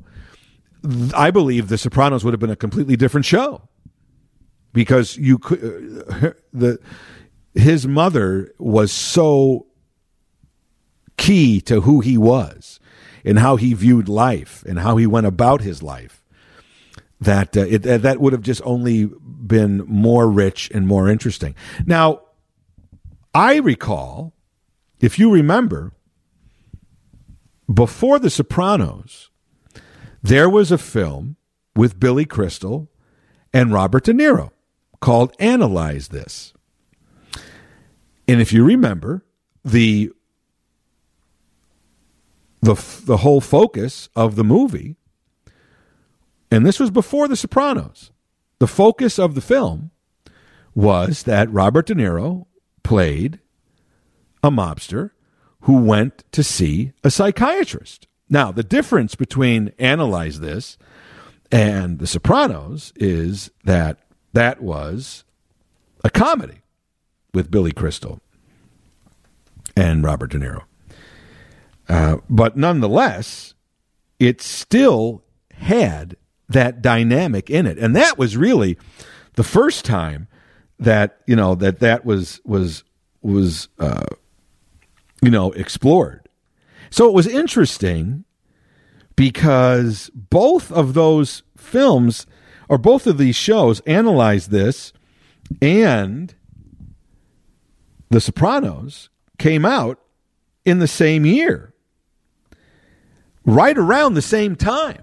[1.16, 3.70] I believe The Sopranos would have been a completely different show
[4.74, 6.80] because you could uh, the
[7.54, 9.68] his mother was so
[11.18, 12.80] key to who he was
[13.24, 16.22] and how he viewed life and how he went about his life
[17.22, 21.56] that uh, it, that would have just only been more rich and more interesting.
[21.86, 22.22] Now,
[23.34, 24.34] I recall,
[25.00, 25.94] if you remember,
[27.72, 29.30] before The Sopranos,
[30.24, 31.38] there was a film
[31.76, 32.90] with Billy Crystal
[33.54, 34.52] and Robert De Niro
[35.00, 36.54] called Analyze This.
[38.28, 39.24] And if you remember,
[39.64, 40.12] the
[42.62, 44.96] the the whole focus of the movie
[46.52, 48.12] and this was before the Sopranos.
[48.60, 49.92] The focus of the film
[50.76, 52.46] was that Robert De Niro
[52.84, 53.40] played
[54.44, 55.12] a mobster
[55.62, 58.08] who went to see a psychiatrist.
[58.30, 60.78] Now, the difference between Analyze This
[61.52, 64.00] and The Sopranos is that
[64.34, 65.24] that was
[66.04, 66.62] a comedy
[67.34, 68.20] with Billy Crystal
[69.76, 70.64] and Robert De Niro.
[71.92, 73.54] Uh, but nonetheless,
[74.18, 76.16] it still had
[76.48, 78.78] that dynamic in it, and that was really
[79.36, 80.28] the first time
[80.80, 82.84] that you know that that was was
[83.22, 84.06] was uh,
[85.22, 86.30] you know explored.
[86.90, 88.24] So it was interesting
[89.16, 92.26] because both of those films
[92.70, 94.94] or both of these shows analyze this
[95.62, 96.34] and
[98.10, 100.00] The Sopranos came out
[100.66, 101.71] in the same year,
[103.46, 105.02] right around the same time.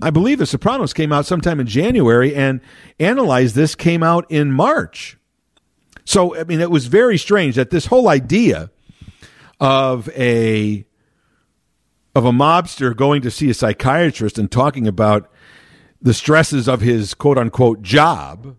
[0.00, 2.60] I believe The Sopranos came out sometime in January, and
[3.00, 5.16] Analyze This came out in March.
[6.04, 8.70] So, I mean, it was very strange that this whole idea
[9.58, 10.86] of a
[12.14, 15.30] of a mobster going to see a psychiatrist and talking about
[16.00, 18.56] the stresses of his quote unquote job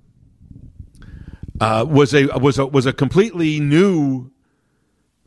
[1.60, 4.30] uh, was a was a was a completely new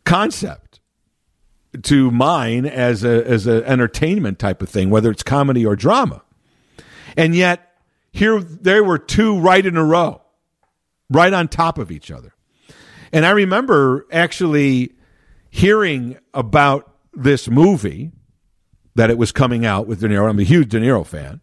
[0.05, 0.70] concept
[1.83, 6.23] to mine as a as an entertainment type of thing, whether it's comedy or drama.
[7.17, 7.75] And yet
[8.13, 10.23] here there were two right in a row,
[11.09, 12.35] right on top of each other.
[13.13, 14.95] And I remember actually
[15.51, 18.13] hearing about this movie
[18.95, 20.29] that it was coming out with De Niro.
[20.29, 21.41] I'm a huge De Niro fan.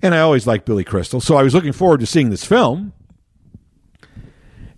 [0.00, 1.20] And I always liked Billy Crystal.
[1.20, 2.92] So I was looking forward to seeing this film.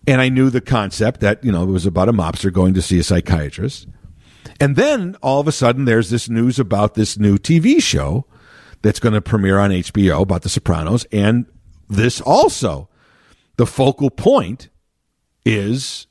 [0.07, 2.83] And I knew the concept that, you know, it was about a mobster going to
[2.83, 3.87] see a psychiatrist.
[4.61, 8.27] And then all of a sudden there's this news about this new TV show
[8.83, 11.05] that's going to premiere on HBO about The Sopranos.
[11.11, 11.47] And
[11.89, 12.89] this also,
[13.57, 14.69] the focal point
[15.45, 16.07] is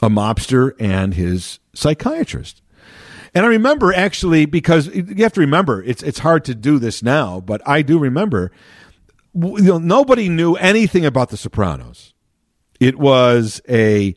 [0.00, 2.62] a mobster and his psychiatrist.
[3.34, 7.02] And I remember actually because you have to remember it's it's hard to do this
[7.02, 8.50] now, but I do remember
[9.34, 12.14] you know, nobody knew anything about The Sopranos.
[12.80, 14.16] It was a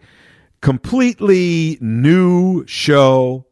[0.63, 3.45] completely new show.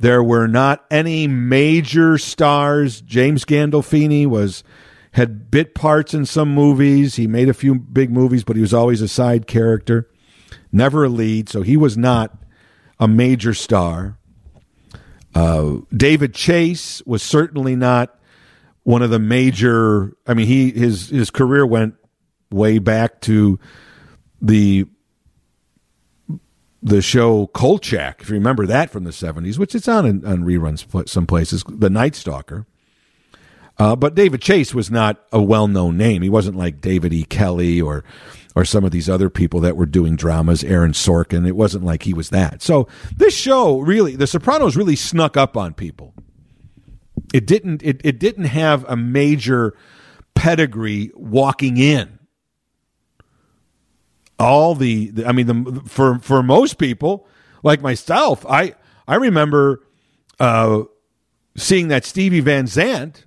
[0.00, 3.00] There were not any major stars.
[3.00, 4.64] James Gandolfini was
[5.12, 7.14] had bit parts in some movies.
[7.14, 10.10] He made a few big movies, but he was always a side character,
[10.72, 11.48] never a lead.
[11.48, 12.36] So he was not
[12.98, 14.18] a major star.
[15.36, 18.18] Uh, David Chase was certainly not
[18.82, 20.16] one of the major.
[20.26, 21.94] I mean, he his his career went
[22.50, 23.60] way back to
[24.42, 24.86] the
[26.84, 31.08] the show Kolchak, if you remember that from the seventies, which it's on on reruns
[31.08, 31.64] some places.
[31.66, 32.66] The Night Stalker.
[33.76, 36.22] Uh, but David Chase was not a well known name.
[36.22, 37.24] He wasn't like David E.
[37.24, 38.04] Kelley or
[38.54, 41.48] or some of these other people that were doing dramas, Aaron Sorkin.
[41.48, 42.62] It wasn't like he was that.
[42.62, 46.14] So this show really, The Sopranos really snuck up on people.
[47.32, 47.82] It didn't.
[47.82, 49.74] It, it didn't have a major
[50.34, 52.18] pedigree walking in.
[54.38, 57.26] All the, I mean, the for for most people
[57.62, 58.74] like myself, I
[59.06, 59.82] I remember
[60.40, 60.82] uh,
[61.56, 63.26] seeing that Stevie Van Zandt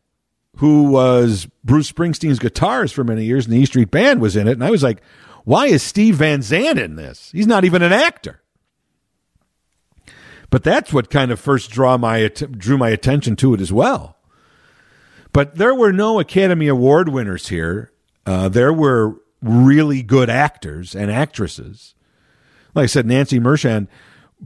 [0.58, 4.48] who was Bruce Springsteen's guitarist for many years, and the E Street Band was in
[4.48, 4.54] it.
[4.54, 5.02] And I was like,
[5.44, 7.32] why is Steve Van Zandt in this?
[7.32, 8.42] He's not even an actor.
[10.50, 14.18] But that's what kind of first draw my drew my attention to it as well.
[15.34, 17.92] But there were no Academy Award winners here.
[18.26, 21.96] Uh, there were really good actors and actresses.
[22.74, 23.88] Like I said, Nancy Marchand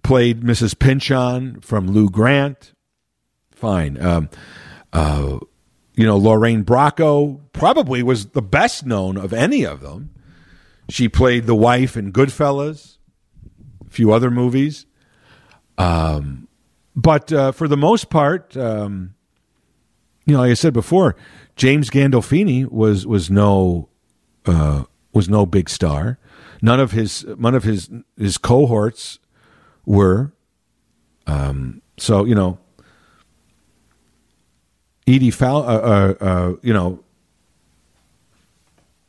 [0.04, 0.78] played Mrs.
[0.78, 2.74] Pynchon from Lou Grant.
[3.52, 4.02] Fine.
[4.02, 4.30] Um,
[4.94, 5.40] uh,
[5.96, 10.12] you know, Lorraine Bracco probably was the best known of any of them.
[10.90, 12.98] She played the wife in Goodfellas,
[13.86, 14.86] a few other movies.
[15.78, 16.48] Um,
[16.96, 19.16] but uh, for the most part, um,
[20.26, 21.16] you know, like I said before,
[21.56, 23.90] James Gandolfini was was no
[24.46, 26.18] uh, was no big star.
[26.62, 29.20] None of his none of his his cohorts
[29.86, 30.34] were.
[31.28, 32.60] Um, so you know,
[35.08, 37.04] Edie Fal, uh, uh, uh, you know,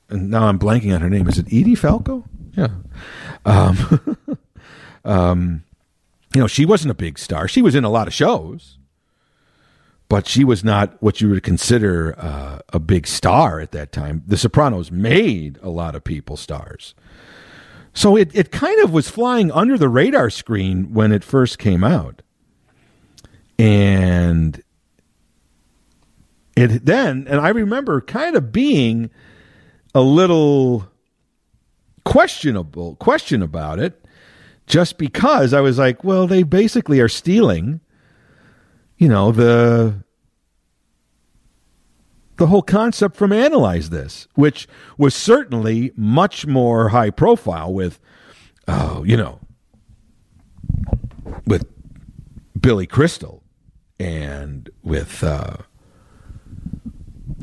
[0.08, 1.28] and now I'm blanking on her name.
[1.28, 2.24] Is it Edie Falco?
[2.56, 2.68] Yeah.
[3.44, 4.16] Um,
[5.04, 5.64] um,
[6.34, 7.48] you know, she wasn't a big star.
[7.48, 8.78] She was in a lot of shows,
[10.12, 14.22] but she was not what you would consider uh, a big star at that time.
[14.26, 16.94] The Sopranos made a lot of people stars.
[17.94, 21.82] So it, it kind of was flying under the radar screen when it first came
[21.82, 22.20] out.
[23.58, 24.62] And
[26.58, 29.08] it then, and I remember kind of being
[29.94, 30.90] a little
[32.04, 34.04] questionable, question about it,
[34.66, 37.80] just because I was like, well, they basically are stealing,
[38.98, 40.01] you know, the
[42.42, 48.00] the whole concept from Analyze This, which was certainly much more high profile with,
[48.66, 49.38] oh, you know,
[51.46, 51.64] with
[52.60, 53.42] Billy Crystal
[53.98, 55.22] and with.
[55.22, 55.58] Uh,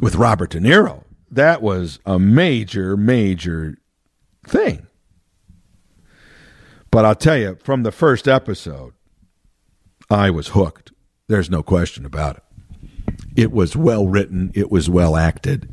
[0.02, 1.04] with Robert De Niro.
[1.30, 3.78] That was a major, major
[4.47, 4.88] thing.
[6.91, 8.93] But I'll tell you, from the first episode,
[10.10, 10.91] I was hooked.
[11.28, 12.43] There's no question about it.
[13.36, 15.69] It was well written, it was well acted.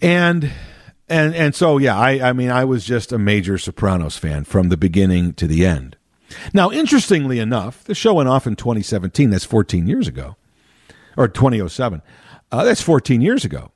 [0.00, 0.50] And
[1.08, 4.68] and and so yeah, I I mean I was just a major Sopranos fan from
[4.68, 5.96] the beginning to the end.
[6.54, 9.28] Now, interestingly enough, the show went off in 2017.
[9.28, 10.36] That's 14 years ago,
[11.16, 12.00] or 2007.
[12.50, 13.70] Uh, that's 14 years ago.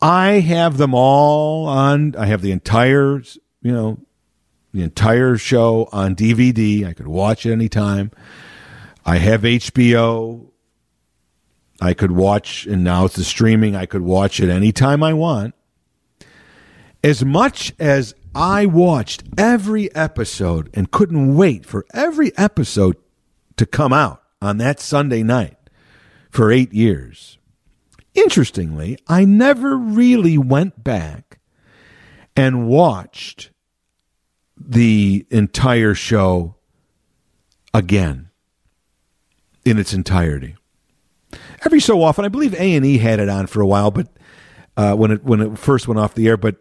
[0.00, 2.14] I have them all on.
[2.16, 3.22] I have the entire
[3.62, 3.98] you know,
[4.72, 6.86] the entire show on DVD.
[6.86, 8.10] I could watch it anytime.
[9.08, 10.50] I have HBO.
[11.80, 13.74] I could watch, and now it's the streaming.
[13.74, 15.54] I could watch it anytime I want.
[17.02, 22.96] As much as I watched every episode and couldn't wait for every episode
[23.56, 25.56] to come out on that Sunday night
[26.30, 27.38] for eight years.
[28.12, 31.38] Interestingly, I never really went back
[32.36, 33.52] and watched
[34.54, 36.56] the entire show
[37.72, 38.27] again
[39.70, 40.56] in its entirety.
[41.64, 44.08] Every so often, I believe A and E had it on for a while, but
[44.76, 46.56] uh, when it when it first went off the air, but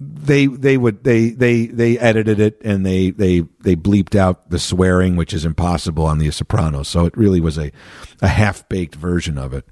[0.00, 4.58] they they would they they they edited it and they they they bleeped out the
[4.58, 6.88] swearing, which is impossible on The Sopranos.
[6.88, 7.70] So it really was a
[8.20, 9.66] a half baked version of it.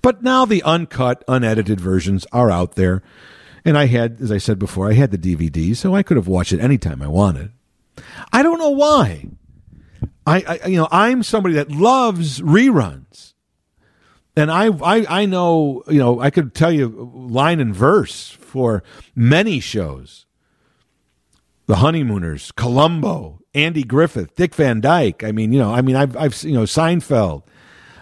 [0.00, 3.02] But now the uncut, unedited versions are out there.
[3.64, 6.28] And I had, as I said before, I had the DVD, so I could have
[6.28, 7.50] watched it anytime I wanted.
[8.32, 9.26] I don't know why.
[10.26, 13.34] I, I you know, I'm somebody that loves reruns.
[14.36, 18.82] And I, I, I know, you know, I could tell you line and verse for
[19.14, 20.26] many shows.
[21.66, 25.24] The Honeymooners, Columbo, Andy Griffith, Dick Van Dyke.
[25.24, 27.42] I mean, you know, I mean, I've, I've, you know, Seinfeld.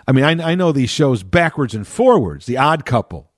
[0.06, 2.46] I mean, I, I know these shows backwards and forwards.
[2.46, 3.30] The Odd Couple.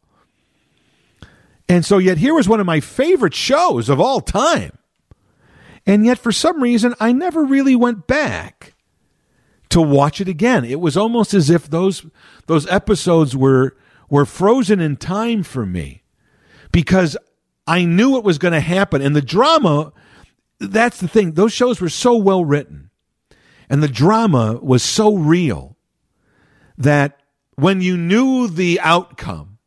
[1.68, 4.78] And so, yet, here was one of my favorite shows of all time.
[5.84, 8.74] And yet, for some reason, I never really went back
[9.76, 10.64] to watch it again.
[10.64, 12.06] It was almost as if those
[12.46, 13.76] those episodes were
[14.08, 16.02] were frozen in time for me
[16.72, 17.14] because
[17.66, 19.02] I knew it was going to happen.
[19.02, 19.92] And the drama,
[20.58, 21.32] that's the thing.
[21.32, 22.88] Those shows were so well written,
[23.68, 25.76] and the drama was so real
[26.78, 27.20] that
[27.56, 29.58] when you knew the outcome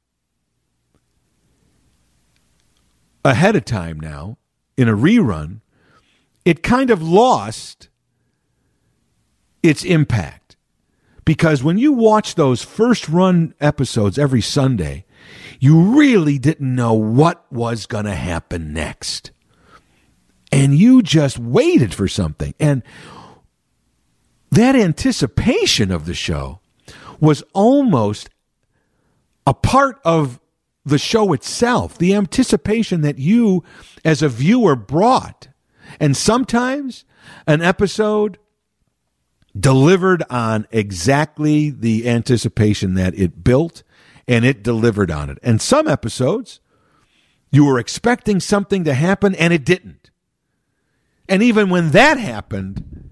[3.23, 4.39] ahead of time now
[4.75, 5.61] in a rerun,
[6.45, 7.88] it kind of lost
[9.63, 10.55] its impact.
[11.25, 15.05] Because when you watch those first run episodes every Sunday,
[15.59, 19.31] you really didn't know what was going to happen next.
[20.51, 22.55] And you just waited for something.
[22.59, 22.81] And
[24.49, 26.61] that anticipation of the show
[27.19, 28.29] was almost
[29.45, 30.39] a part of
[30.85, 33.63] the show itself, the anticipation that you
[34.03, 35.49] as a viewer brought.
[35.99, 37.05] And sometimes
[37.45, 38.37] an episode
[39.57, 43.83] delivered on exactly the anticipation that it built
[44.27, 45.39] and it delivered on it.
[45.41, 46.59] And some episodes,
[47.51, 50.11] you were expecting something to happen and it didn't.
[51.27, 53.09] And even when that happened,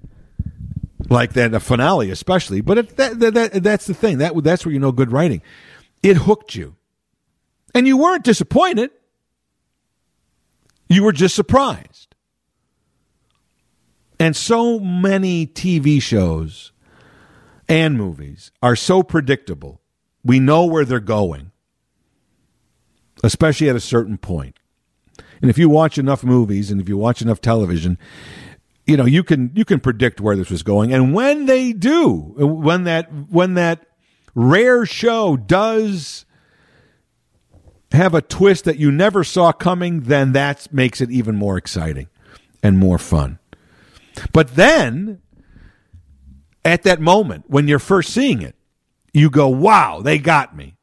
[1.10, 4.18] like that, a finale especially, but it, that, that, that, that's the thing.
[4.20, 5.42] That, that's where you know good writing.
[6.04, 6.76] It hooked you.
[7.74, 8.92] And you weren't disappointed.
[10.90, 12.07] You were just surprised.
[14.20, 16.72] And so many TV shows
[17.68, 19.82] and movies are so predictable.
[20.24, 21.52] We know where they're going,
[23.24, 24.58] especially at a certain point.
[25.42, 27.98] And if you watch enough movies and if you watch enough television,
[28.86, 30.94] you know, you can you can predict where this was going.
[30.94, 33.86] And when they do, when that when that
[34.34, 36.26] rare show does
[37.92, 42.08] have a twist that you never saw coming, then that makes it even more exciting
[42.64, 43.40] and more fun.
[44.34, 45.22] But then,
[46.64, 48.56] at that moment, when you're first seeing it,
[49.14, 50.76] you go, wow, they got me.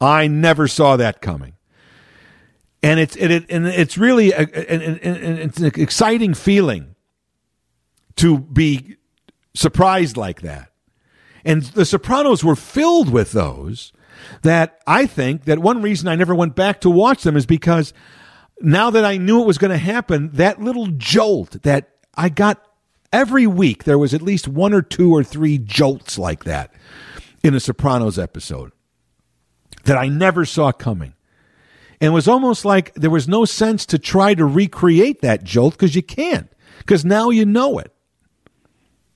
[0.00, 1.54] I never saw that coming.
[2.82, 6.94] And it's, it, and it's really a, it's an exciting feeling
[8.16, 8.96] to be
[9.54, 10.70] surprised like that.
[11.44, 13.92] And The Sopranos were filled with those
[14.42, 17.92] that I think that one reason I never went back to watch them is because
[18.60, 22.60] now that I knew it was going to happen, that little jolt that I got
[23.12, 26.74] every week, there was at least one or two or three jolts like that
[27.44, 28.72] in a Sopranos episode
[29.84, 31.14] that I never saw coming.
[32.00, 35.74] And it was almost like there was no sense to try to recreate that jolt
[35.74, 37.94] because you can't, because now you know it.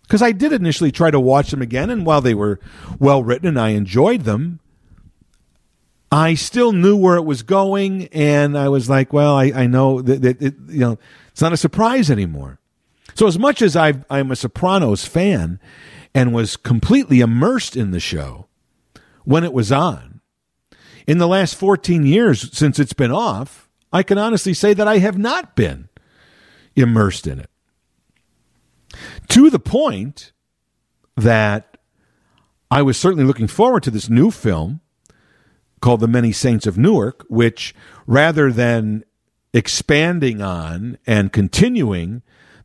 [0.03, 2.61] Because I did initially try to watch them again, and while they were
[2.99, 4.61] well written and I enjoyed them,
[6.11, 10.03] I still knew where it was going, and I was like, well, I, I know
[10.03, 10.99] that, that it, you know
[11.31, 12.61] it's not a surprise anymore.
[13.15, 15.61] So as much as i I'm a Sopranos fan
[16.15, 18.47] and was completely immersed in the show
[19.25, 20.21] when it was on,
[21.07, 24.99] in the last 14 years since it's been off, I can honestly say that I
[24.99, 25.89] have not been
[26.75, 27.51] immersed in it.
[29.29, 30.33] To the point
[31.17, 31.77] that
[32.71, 34.81] I was certainly looking forward to this new film
[35.81, 37.75] called The Many Saints of Newark, which
[38.07, 39.05] rather than
[39.53, 42.23] expanding on and continuing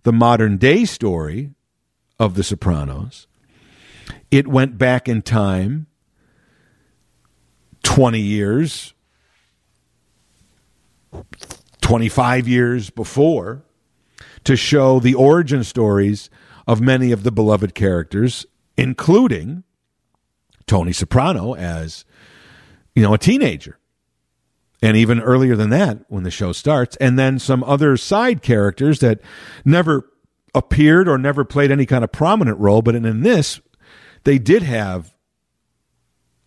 [0.08, 1.49] the modern day story
[2.18, 3.28] of The Sopranos.
[4.32, 5.88] It went back in time
[7.84, 8.93] 20 years,
[11.82, 13.64] 25 years before
[14.45, 16.30] to show the origin stories
[16.66, 18.45] of many of the beloved characters,
[18.78, 19.66] including
[20.68, 22.05] Tony Soprano as,
[22.95, 23.78] you know, a teenager.
[24.82, 28.99] And even earlier than that, when the show starts, and then some other side characters
[28.99, 29.19] that
[29.65, 30.09] never
[30.53, 33.59] appeared or never played any kind of prominent role, but in, this,
[34.23, 35.13] they did have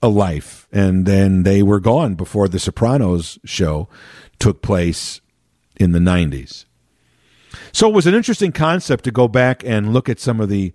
[0.02, 3.88] a life, and then they were gone before the Sopranos show
[4.38, 5.20] took place
[5.76, 6.66] in the 90s.
[7.72, 10.72] So it was an interesting concept to go back and look at some of the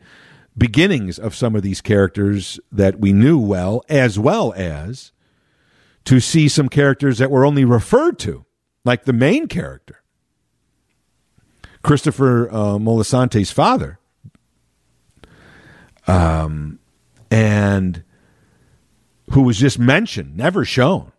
[0.57, 5.11] beginnings of some of these characters that we knew well, as well as
[6.05, 8.45] to see some characters that were only referred to,
[8.83, 10.01] like the main character,
[11.83, 13.03] Christopher uh,
[13.43, 13.99] father.
[16.07, 16.79] Um,
[17.31, 18.03] and
[19.31, 21.11] who was just mentioned, never shown.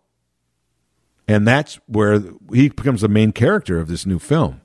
[1.27, 2.23] And that's where
[2.53, 4.61] he becomes the main character of this new film.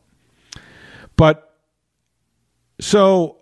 [1.17, 1.57] But
[2.81, 3.39] so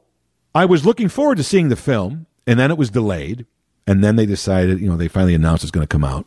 [0.54, 3.44] I was looking forward to seeing the film, and then it was delayed,
[3.86, 6.26] and then they decided, you know, they finally announced it's going to come out.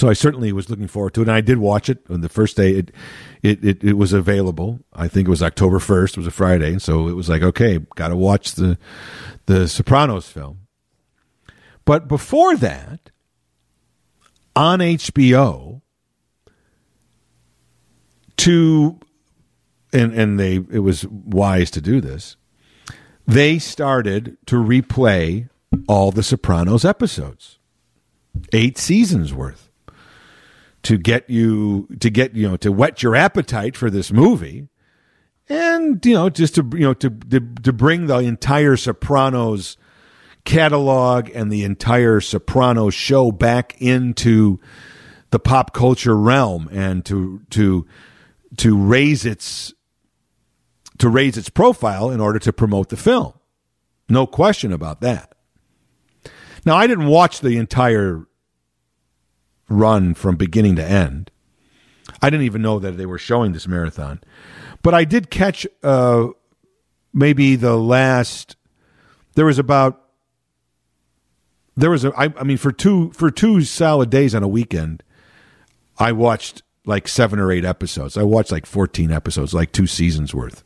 [0.00, 2.30] So I certainly was looking forward to it, and I did watch it on the
[2.30, 2.70] first day.
[2.70, 2.90] It,
[3.42, 4.80] it, it, it was available.
[4.94, 6.16] I think it was October first.
[6.16, 8.78] It was a Friday, so it was like, okay, got to watch the
[9.44, 10.60] the Sopranos film.
[11.84, 13.10] But before that,
[14.56, 15.82] on HBO,
[18.38, 19.00] to
[19.92, 22.36] and and they it was wise to do this.
[23.26, 25.50] They started to replay
[25.86, 27.58] all the Sopranos episodes,
[28.54, 29.69] eight seasons worth,
[30.82, 34.68] to get you to get you know to whet your appetite for this movie,
[35.48, 39.76] and you know just to you know to to, to bring the entire Sopranos
[40.44, 44.58] catalog and the entire Sopranos show back into
[45.30, 47.86] the pop culture realm and to to
[48.56, 49.74] to raise its
[50.98, 53.32] to raise its profile in order to promote the film.
[54.08, 55.34] No question about that.
[56.66, 58.26] Now, I didn't watch the entire
[59.70, 61.30] run from beginning to end.
[62.20, 64.20] I didn't even know that they were showing this marathon.
[64.82, 66.28] But I did catch uh,
[67.14, 68.56] maybe the last.
[69.34, 70.02] There was about.
[71.76, 72.12] There was a.
[72.14, 75.02] I, I mean, for two for two solid days on a weekend,
[75.98, 78.16] I watched like seven or eight episodes.
[78.16, 80.64] I watched like fourteen episodes, like two seasons worth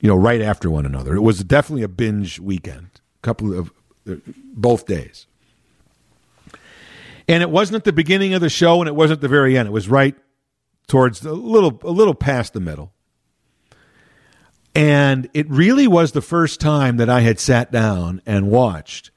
[0.00, 1.14] you know, right after one another.
[1.14, 2.88] It was definitely a binge weekend,
[3.22, 3.70] a couple of
[4.08, 4.16] uh,
[4.54, 5.26] both days.
[7.30, 9.56] And it wasn't at the beginning of the show, and it wasn't at the very
[9.56, 9.68] end.
[9.68, 10.16] It was right
[10.88, 12.92] towards a little, a little past the middle.
[14.74, 19.12] And it really was the first time that I had sat down and watched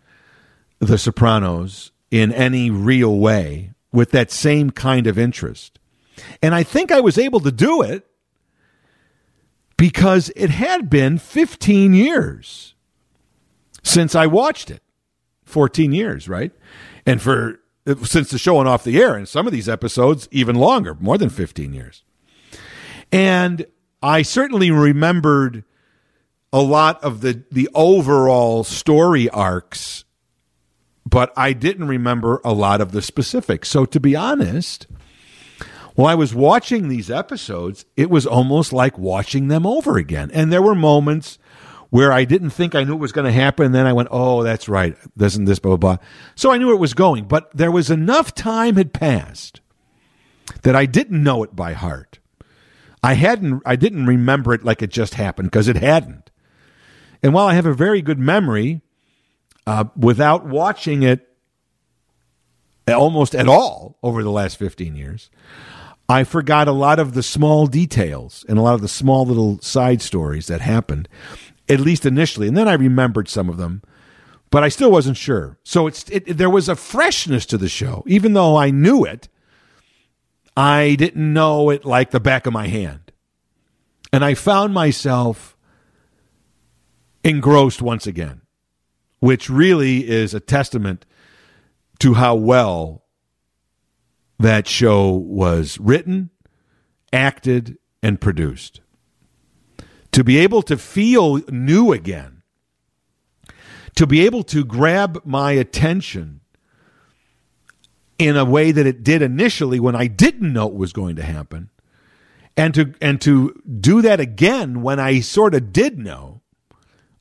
[0.78, 5.80] The Sopranos in any real way with that same kind of interest.
[6.40, 8.06] And I think I was able to do it
[9.76, 12.76] because it had been 15 years
[13.82, 14.84] since I watched it.
[15.46, 16.52] 14 years, right?
[17.08, 17.60] And for
[18.04, 21.18] since the show went off the air, and some of these episodes even longer, more
[21.18, 22.04] than 15 years.
[23.12, 23.66] And
[24.02, 25.64] I certainly remembered
[26.52, 30.06] a lot of the the overall story arcs,
[31.06, 33.70] but I didn't remember a lot of the specifics.
[33.70, 34.88] So to be honest,
[35.96, 40.32] while I was watching these episodes, it was almost like watching them over again.
[40.34, 41.38] And there were moments
[41.94, 43.68] where I didn't think I knew it was going to happen.
[43.68, 44.98] And then I went, oh, that's right.
[45.16, 46.06] Doesn't this, blah, blah, blah.
[46.34, 47.26] So I knew it was going.
[47.26, 49.62] But there was enough time had passed
[50.64, 52.18] that I didn't know it by heart.
[53.04, 56.32] I hadn't, I didn't remember it like it just happened because it hadn't.
[57.22, 58.82] And while I have a very good memory,
[59.68, 61.30] uh, without watching it
[62.88, 65.30] almost at all over the last 15 years,
[66.10, 69.60] I forgot a lot of the small details and a lot of the small little
[69.62, 71.08] side stories that happened,
[71.70, 72.48] at least initially.
[72.48, 73.82] And then I remembered some of them,
[74.50, 75.58] but I still wasn't sure.
[75.64, 79.30] So it's it, there was a freshness to the show, even though I knew it.
[80.56, 83.12] I didn't know it like the back of my hand,
[84.12, 85.58] and I found myself
[87.24, 88.42] engrossed once again,
[89.20, 91.06] which really is a testament
[92.00, 93.06] to how well
[94.38, 96.30] that show was written,
[97.12, 98.82] acted, and produced.
[100.14, 102.44] To be able to feel new again,
[103.96, 106.42] to be able to grab my attention
[108.20, 111.24] in a way that it did initially when I didn't know it was going to
[111.24, 111.70] happen,
[112.56, 116.42] And to and to do that again when I sort of did know,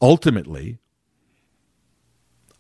[0.01, 0.78] ultimately,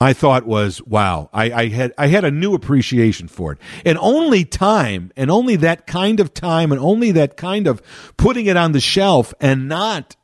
[0.00, 1.28] I thought was wow.
[1.32, 5.56] I, I, had I had a new appreciation for it, and only time, and only
[5.56, 7.82] that kind of time, and only that kind of
[8.16, 10.16] putting it on the shelf and not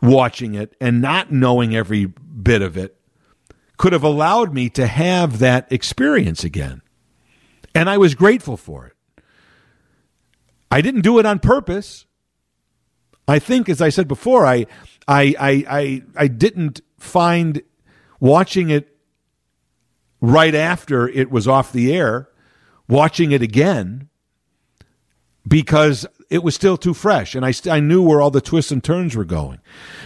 [0.00, 2.96] watching it and not knowing every bit of it
[3.76, 6.82] could have allowed me to have that experience again,
[7.74, 9.22] and I was grateful for it.
[10.70, 12.06] I didn't do it on purpose.
[13.26, 14.66] I think, as I said before, I
[15.08, 17.62] I I I, I didn't find
[18.20, 18.96] watching it
[20.20, 22.28] right after it was off the air,
[22.88, 24.08] watching it again
[25.46, 28.70] because it was still too fresh and I, st- I knew where all the twists
[28.70, 29.60] and turns were going.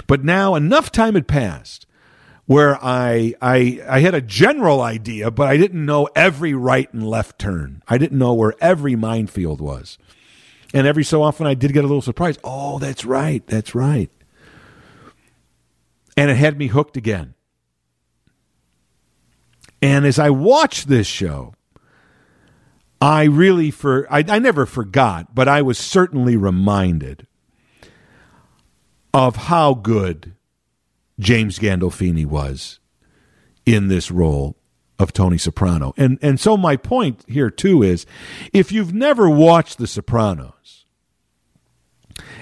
[0.06, 1.86] But now enough time had passed
[2.46, 7.06] where I, I, I had a general idea, but I didn't know every right and
[7.06, 7.82] left turn.
[7.88, 9.98] I didn't know where every minefield was.
[10.74, 12.40] And every so often I did get a little surprised.
[12.42, 13.46] Oh, that's right.
[13.46, 14.10] That's right.
[16.16, 17.34] And it had me hooked again.
[19.80, 21.53] And as I watched this show,
[23.04, 27.26] I really for I, I never forgot, but I was certainly reminded
[29.12, 30.32] of how good
[31.18, 32.80] James Gandolfini was
[33.66, 34.56] in this role
[34.98, 35.92] of Tony Soprano.
[35.98, 38.06] And and so my point here too is
[38.54, 40.86] if you've never watched The Sopranos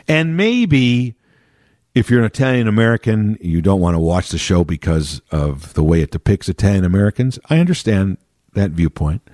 [0.06, 1.16] and maybe
[1.92, 5.82] if you're an Italian American, you don't want to watch the show because of the
[5.82, 7.40] way it depicts Italian Americans.
[7.50, 8.18] I understand
[8.52, 9.28] that viewpoint.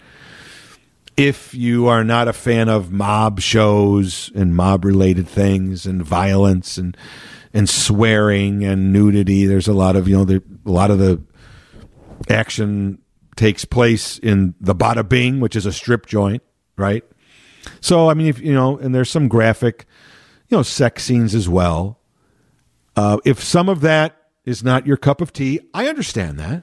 [1.19, 6.79] If you are not a fan of mob shows and mob related things and violence
[6.79, 6.97] and
[7.53, 11.21] and swearing and nudity, there's a lot of you know there, a lot of the
[12.29, 12.99] action
[13.35, 16.43] takes place in the Bada Bing, which is a strip joint,
[16.77, 17.05] right?
[17.81, 19.87] So I mean, if you know, and there's some graphic,
[20.49, 21.99] you know, sex scenes as well.
[22.97, 26.63] Uh, if some of that is not your cup of tea, I understand that.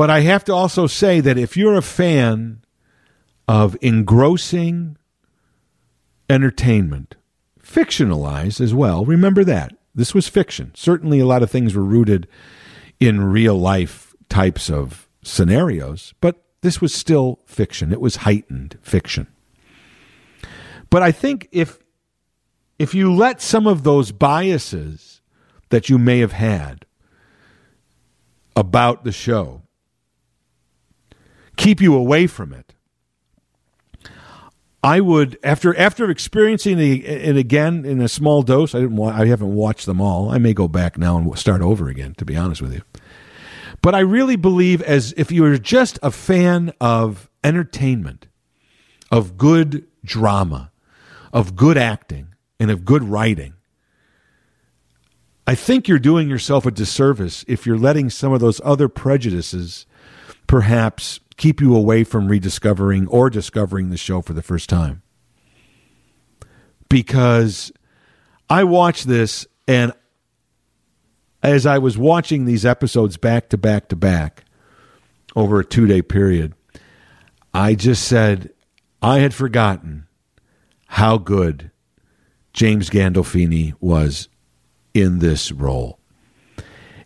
[0.00, 2.62] But I have to also say that if you're a fan
[3.46, 4.96] of engrossing
[6.30, 7.16] entertainment,
[7.62, 9.76] fictionalized as well, remember that.
[9.94, 10.72] This was fiction.
[10.74, 12.26] Certainly, a lot of things were rooted
[12.98, 17.92] in real life types of scenarios, but this was still fiction.
[17.92, 19.26] It was heightened fiction.
[20.88, 21.78] But I think if
[22.78, 25.20] if you let some of those biases
[25.68, 26.86] that you may have had
[28.56, 29.60] about the show
[31.60, 32.74] keep you away from it,
[34.82, 38.74] I would after after experiencing the, it again in a small dose.
[38.74, 38.98] I didn't.
[38.98, 40.30] I haven't watched them all.
[40.30, 42.14] I may go back now and start over again.
[42.14, 42.82] To be honest with you,
[43.82, 48.26] but I really believe as if you are just a fan of entertainment,
[49.10, 50.72] of good drama,
[51.30, 53.52] of good acting, and of good writing,
[55.46, 59.84] I think you're doing yourself a disservice if you're letting some of those other prejudices
[60.50, 65.00] perhaps keep you away from rediscovering or discovering the show for the first time.
[66.88, 67.70] Because
[68.48, 69.92] I watched this and
[71.40, 74.42] as I was watching these episodes back to back to back
[75.36, 76.52] over a two day period,
[77.54, 78.50] I just said,
[79.00, 80.08] I had forgotten
[80.88, 81.70] how good
[82.52, 84.28] James Gandolfini was
[84.94, 86.00] in this role.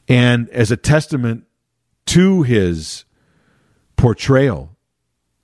[0.09, 1.45] And as a testament
[2.07, 3.04] to his
[3.97, 4.77] portrayal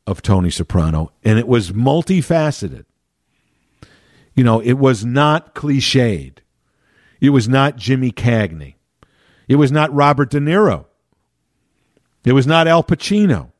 [0.06, 2.84] of Tony Soprano, and it was multifaceted.
[4.34, 6.38] You know, it was not cliched.
[7.20, 8.74] It was not Jimmy Cagney.
[9.48, 10.86] It was not Robert De Niro.
[12.24, 13.52] It was not Al Pacino.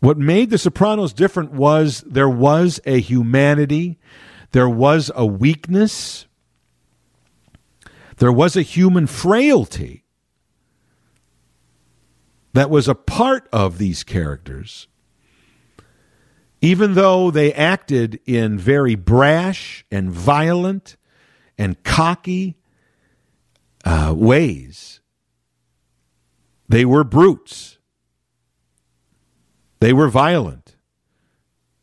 [0.00, 3.98] What made The Sopranos different was there was a humanity
[4.52, 6.26] there was a weakness,
[8.16, 10.04] there was a human frailty
[12.52, 14.88] that was a part of these characters.
[16.60, 20.96] Even though they acted in very brash and violent
[21.56, 22.56] and cocky
[23.84, 25.00] uh, ways,
[26.68, 27.78] they were brutes.
[29.80, 30.76] They were violent.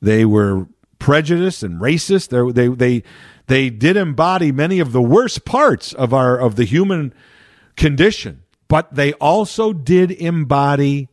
[0.02, 0.68] They were
[1.00, 2.30] prejudiced and racist.
[2.30, 3.04] They're, they they
[3.48, 7.14] they did embody many of the worst parts of our of the human
[7.76, 11.10] condition, but they also did embody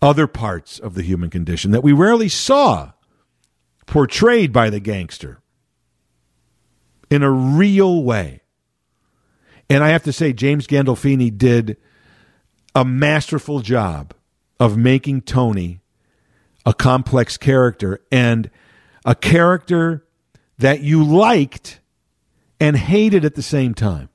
[0.00, 2.92] other parts of the human condition that we rarely saw
[3.86, 5.40] portrayed by the gangster
[7.10, 8.40] in a real way.
[9.70, 11.76] And I have to say, James Gandolfini did
[12.74, 14.14] a masterful job
[14.58, 15.80] of making Tony
[16.64, 18.50] a complex character and
[19.04, 20.06] a character
[20.58, 21.80] that you liked
[22.60, 24.08] and hated at the same time.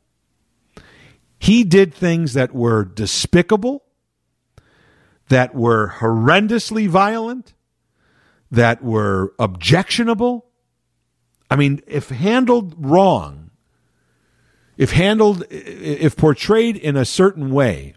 [1.39, 3.83] He did things that were despicable,
[5.29, 7.53] that were horrendously violent,
[8.51, 10.45] that were objectionable.
[11.49, 13.51] I mean, if handled wrong,
[14.77, 17.95] if handled, if portrayed in a certain way,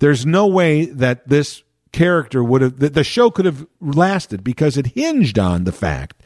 [0.00, 1.62] there's no way that this
[1.92, 6.22] character would have, that the show could have lasted because it hinged on the fact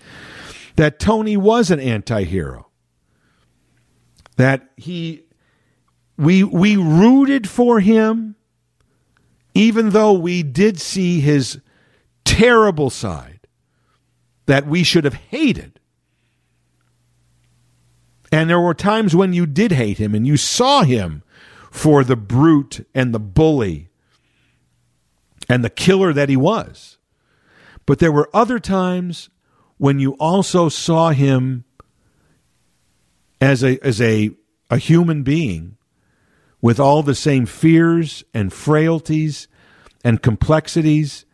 [0.76, 2.66] that Tony was an anti hero.
[4.36, 5.24] That he,
[6.18, 8.34] we, we rooted for him,
[9.54, 11.60] even though we did see his
[12.24, 13.40] terrible side
[14.46, 15.78] that we should have hated.
[18.30, 21.22] And there were times when you did hate him and you saw him
[21.70, 23.88] for the brute and the bully
[25.48, 26.98] and the killer that he was.
[27.86, 29.30] But there were other times
[29.78, 31.64] when you also saw him
[33.40, 34.30] as a as a
[34.68, 35.77] a human being
[36.60, 39.48] with all the same fears and frailties
[40.04, 41.24] and complexities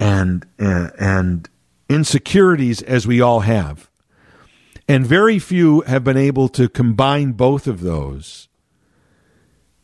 [0.00, 1.48] and uh, and
[1.88, 3.90] insecurities as we all have.
[4.88, 8.48] And very few have been able to combine both of those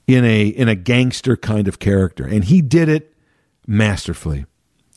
[0.06, 2.26] in a in a gangster kind of character.
[2.26, 3.14] And he did it
[3.66, 4.46] masterfully.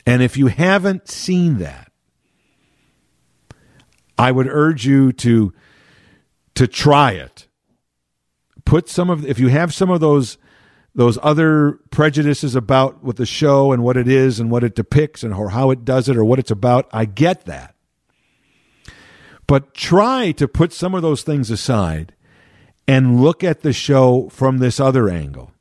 [0.06, 1.92] And if you haven't seen that,
[4.18, 5.54] I would urge you to
[6.56, 7.48] to try it.
[8.72, 10.38] Put some of if you have some of those
[10.96, 15.24] those other prejudices about what the show and what it is and what it depicts
[15.24, 17.76] and or how it does it or what it's about, I get that.
[19.46, 22.14] But try to put some of those things aside
[22.88, 25.52] and look at the show from this other angle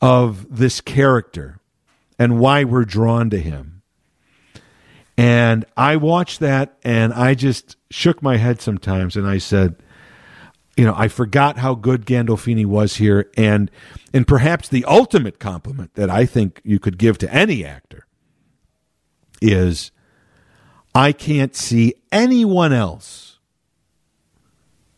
[0.00, 1.58] of this character
[2.20, 3.82] and why we're drawn to him.
[5.18, 9.74] And I watched that and I just shook my head sometimes and I said,
[10.76, 13.30] you know, I forgot how good Gandolfini was here.
[13.36, 13.70] And,
[14.12, 18.06] and perhaps the ultimate compliment that I think you could give to any actor
[19.40, 19.90] is
[20.94, 23.38] I can't see anyone else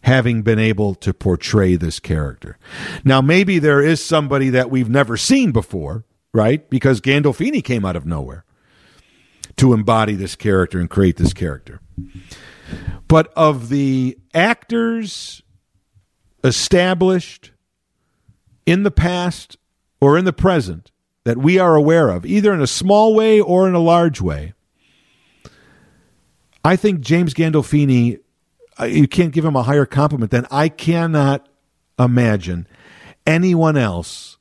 [0.03, 2.59] having been able to portray this character.
[3.05, 6.05] Now, maybe there is somebody that we've never seen before
[6.35, 6.69] right?
[6.69, 8.45] Because Gandolfini came out of nowhere
[9.57, 11.81] to embody this character and create this character.
[13.09, 15.43] But of the actors
[16.45, 17.51] established
[18.67, 19.57] in the past
[20.01, 20.91] or in the present
[21.25, 24.53] that we are aware of, either in a small way or in a large way,
[26.65, 28.21] I think James Gandolfini,
[28.79, 31.49] uh, you can't give him a higher compliment than I cannot
[31.99, 32.67] imagine
[33.27, 34.39] anyone else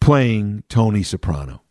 [0.00, 1.62] playing Tony Soprano.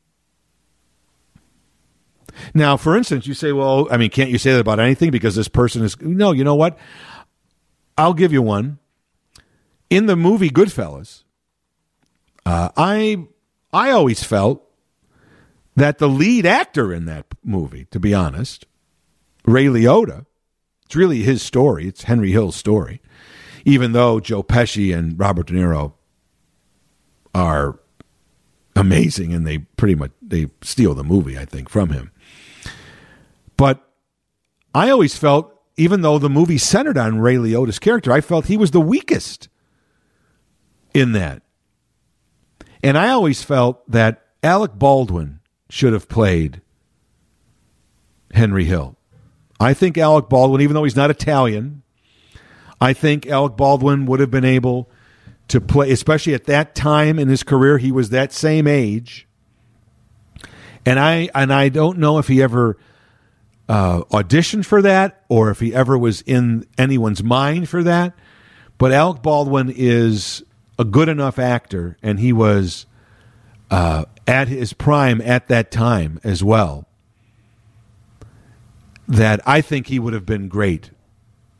[2.54, 5.36] Now, for instance, you say, well, I mean, can't you say that about anything because
[5.36, 6.00] this person is.
[6.02, 6.78] No, you know what?
[7.96, 8.80] I'll give you one.
[9.94, 11.22] In the movie Goodfellas,
[12.48, 13.28] uh, I
[13.72, 14.68] I always felt
[15.76, 18.66] that the lead actor in that movie, to be honest,
[19.46, 20.26] Ray Liotta,
[20.84, 21.88] it's really his story.
[21.88, 23.04] It's Henry Hill's story,
[23.66, 25.94] even though Joe Pesci and Robert De Niro
[27.36, 27.80] are
[28.76, 32.12] amazing, and they pretty much they steal the movie, I think, from him.
[33.58, 33.88] But
[34.74, 38.58] I always felt, even though the movie centered on Ray Liotta's character, I felt he
[38.58, 39.50] was the weakest
[40.94, 41.42] in that.
[42.84, 45.40] And I always felt that Alec Baldwin
[45.70, 46.62] should have played
[48.34, 48.98] Henry Hill.
[49.60, 51.84] I think Alec Baldwin, even though he's not Italian,
[52.82, 54.90] I think Alec Baldwin would have been able
[55.48, 57.78] to play, especially at that time in his career.
[57.78, 59.28] He was that same age,
[60.86, 62.78] and I and I don't know if he ever
[63.70, 68.14] uh, auditioned for that or if he ever was in anyone's mind for that.
[68.78, 70.44] But Alec Baldwin is
[70.84, 72.86] a good enough actor, and he was
[73.72, 76.86] uh, at his prime at that time as well.
[79.08, 80.92] That I think he would have been great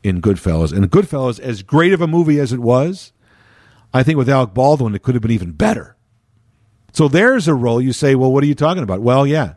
[0.02, 0.72] in Goodfellas.
[0.72, 3.12] And Goodfellas, as great of a movie as it was,
[3.94, 5.96] I think with Alec Baldwin, it could have been even better.
[6.92, 9.00] So there's a role you say, well, what are you talking about?
[9.00, 9.54] Well, yeah,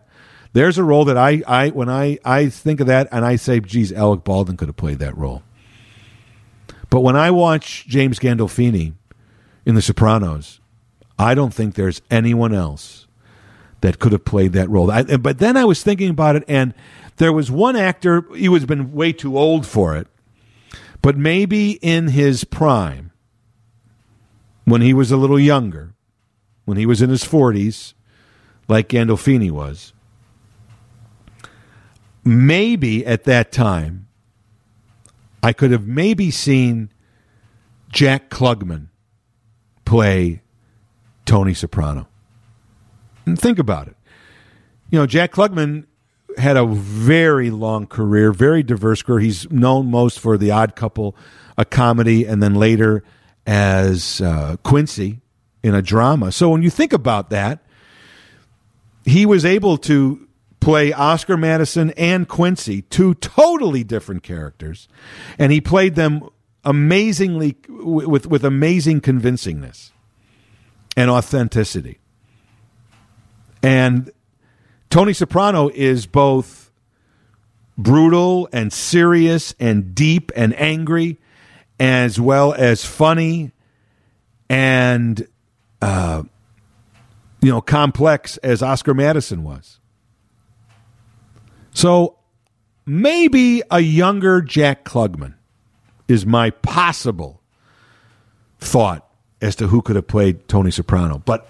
[0.53, 3.59] there's a role that I, I when I, I think of that and I say,
[3.59, 5.43] geez, Alec Baldwin could have played that role.
[6.89, 8.93] But when I watch James Gandolfini
[9.67, 10.61] in The Sopranos,
[11.19, 13.05] I don't think there's anyone else
[13.81, 14.89] that could have played that role.
[14.89, 16.73] I, but then I was thinking about it, and
[17.17, 20.07] there was one actor, he was been way too old for it,
[21.01, 23.11] but maybe in his prime,
[24.63, 25.93] when he was a little younger,
[26.63, 27.93] when he was in his 40s,
[28.69, 29.91] like Gandolfini was,
[32.23, 34.07] maybe at that time,
[35.43, 36.89] I could have maybe seen
[37.89, 38.87] Jack Klugman
[39.87, 40.41] play
[41.25, 42.09] Tony Soprano.
[43.25, 43.95] And think about it.
[44.89, 45.85] You know, Jack Klugman
[46.37, 49.19] had a very long career, very diverse career.
[49.19, 51.15] He's known most for The Odd Couple,
[51.57, 53.01] a comedy, and then later
[53.45, 55.21] as uh, Quincy
[55.63, 56.33] in a drama.
[56.33, 57.59] So when you think about that,
[59.05, 60.27] he was able to
[60.59, 64.89] play Oscar Madison and Quincy, two totally different characters,
[65.39, 66.27] and he played them
[66.67, 69.91] amazingly with with amazing convincingness
[70.97, 71.97] and authenticity.
[73.63, 74.11] And
[74.89, 76.69] Tony Soprano is both
[77.77, 81.19] brutal and serious and deep and angry,
[81.79, 83.53] as well as funny
[84.49, 85.25] and
[85.81, 86.23] uh,
[87.41, 89.79] you know complex as Oscar Madison was.
[91.73, 92.17] So
[92.85, 95.36] maybe a younger Jack Klugman
[96.07, 97.41] is my possible
[98.59, 99.07] thought
[99.41, 101.47] as to who could have played Tony Soprano, but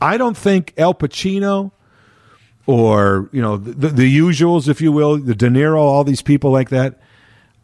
[0.00, 1.72] I don't think Al Pacino
[2.66, 6.50] or you know the, the usuals, if you will, the De Niro, all these people
[6.50, 7.00] like that.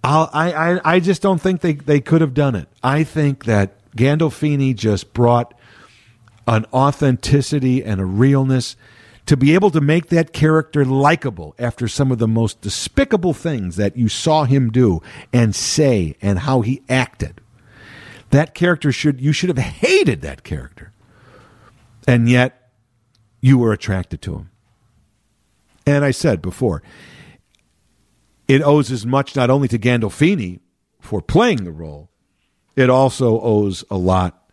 [0.03, 2.69] I'll, I, I I just don't think they they could have done it.
[2.83, 5.55] I think that Gandolfini just brought
[6.47, 8.77] an authenticity and a realness
[9.29, 13.77] to be able to make that character likable after some of the most despicable things
[13.77, 15.03] that you saw him do
[15.35, 17.43] and say and how he acted.
[18.31, 20.93] That character should you should have hated that character.
[22.07, 22.71] And yet
[23.43, 24.51] you were attracted to him.
[25.85, 26.83] And I said before,
[28.49, 30.61] it owes as much not only to Gandolfini
[31.01, 32.09] for playing the role,
[32.77, 34.51] it also owes a lot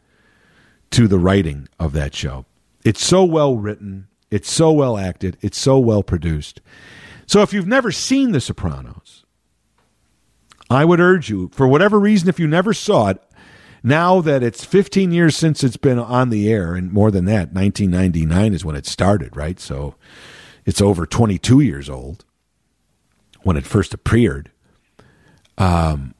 [0.91, 2.43] to the writing of that show.
[2.83, 6.61] It's so well written, it's so well acted, it's so well produced.
[7.27, 9.25] So if you've never seen The Sopranos,
[10.69, 13.21] I would urge you, for whatever reason, if you never saw it,
[13.83, 17.53] now that it's 15 years since it's been on the air, and more than that,
[17.53, 19.59] 1999 is when it started, right?
[19.59, 19.95] So
[20.65, 22.25] it's over 22 years old
[23.43, 24.51] when it first appeared.
[25.57, 26.15] Um,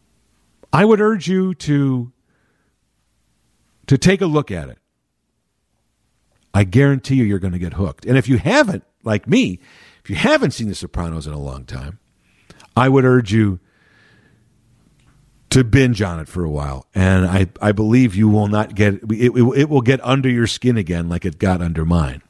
[0.71, 2.11] I would urge you to
[3.87, 4.77] to take a look at it.
[6.55, 8.05] I guarantee you, you're going to get hooked.
[8.05, 9.59] And if you haven't, like me,
[10.01, 11.99] if you haven't seen The Sopranos in a long time,
[12.77, 13.59] I would urge you
[15.49, 16.87] to binge on it for a while.
[16.95, 20.47] And I, I believe you will not get it, it, it will get under your
[20.47, 22.21] skin again like it got under mine.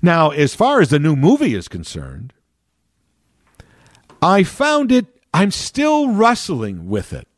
[0.00, 2.32] Now, as far as the new movie is concerned,
[4.22, 5.04] I found it,
[5.34, 7.28] I'm still wrestling with it.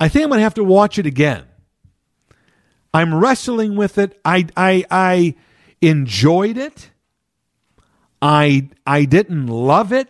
[0.00, 1.44] I think I'm going to have to watch it again.
[2.94, 4.18] I'm wrestling with it.
[4.24, 5.34] I, I, I
[5.82, 6.90] enjoyed it.
[8.22, 10.08] I, I didn't love it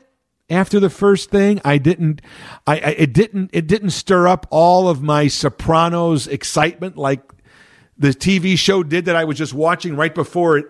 [0.50, 1.60] after the first thing.
[1.64, 2.20] I didn't,
[2.66, 7.22] I, I, it didn't, it didn't stir up all of my Sopranos excitement like
[7.96, 10.66] the TV show did that I was just watching right before it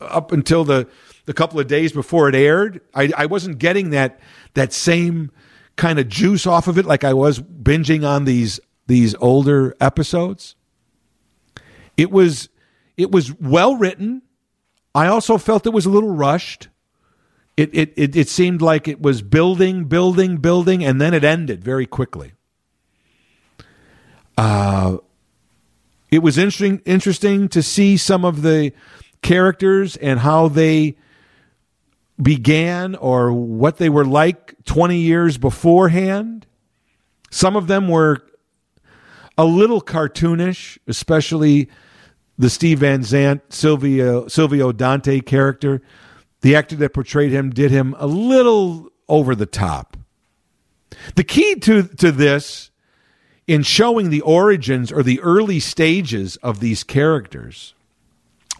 [0.00, 0.88] up until the
[1.26, 2.80] the couple of days before it aired.
[2.94, 4.20] I, I wasn't getting that
[4.54, 5.30] that same
[5.76, 10.56] kind of juice off of it like I was binging on these these older episodes.
[11.96, 12.48] It was
[12.96, 14.22] it was well written.
[14.94, 16.68] I also felt it was a little rushed.
[17.56, 21.62] It, it it it seemed like it was building, building, building, and then it ended
[21.62, 22.32] very quickly.
[24.36, 24.98] Uh,
[26.10, 28.72] it was interesting interesting to see some of the
[29.22, 30.96] characters and how they
[32.20, 36.46] began or what they were like 20 years beforehand.
[37.30, 38.24] Some of them were
[39.36, 41.68] a little cartoonish, especially
[42.38, 45.80] the Steve Van Zandt, Silvio, Silvio Dante character.
[46.40, 49.96] The actor that portrayed him did him a little over the top.
[51.16, 52.70] The key to, to this
[53.46, 57.74] in showing the origins or the early stages of these characters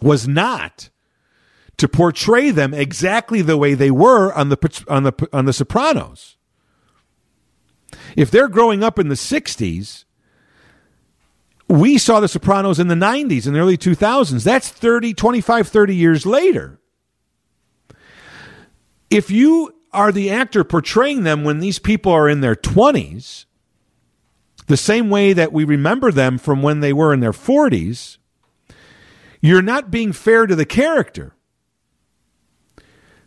[0.01, 0.89] was not
[1.77, 6.37] to portray them exactly the way they were on the on the on the Sopranos.
[8.15, 10.04] If they're growing up in the 60s,
[11.67, 14.43] we saw the Sopranos in the 90s in the early 2000s.
[14.43, 16.79] That's 30 25 30 years later.
[19.09, 23.45] If you are the actor portraying them when these people are in their 20s,
[24.67, 28.17] the same way that we remember them from when they were in their 40s,
[29.41, 31.35] you're not being fair to the character.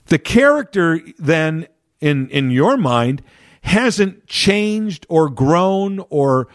[0.07, 1.69] The character then
[2.01, 3.23] in in your mind
[3.63, 6.49] hasn't changed or grown or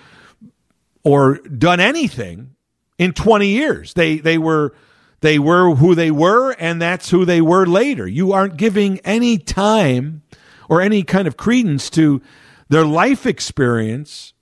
[1.04, 2.56] or done anything
[2.98, 3.94] in 20 years.
[3.94, 4.74] They they were
[5.22, 8.06] They were who they were, and that's who they were later.
[8.06, 10.22] You aren't giving any time
[10.68, 12.22] or any kind of credence to
[12.68, 14.34] their life experience.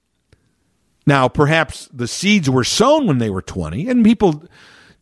[1.06, 4.44] Now, perhaps the seeds were sown when they were 20, and people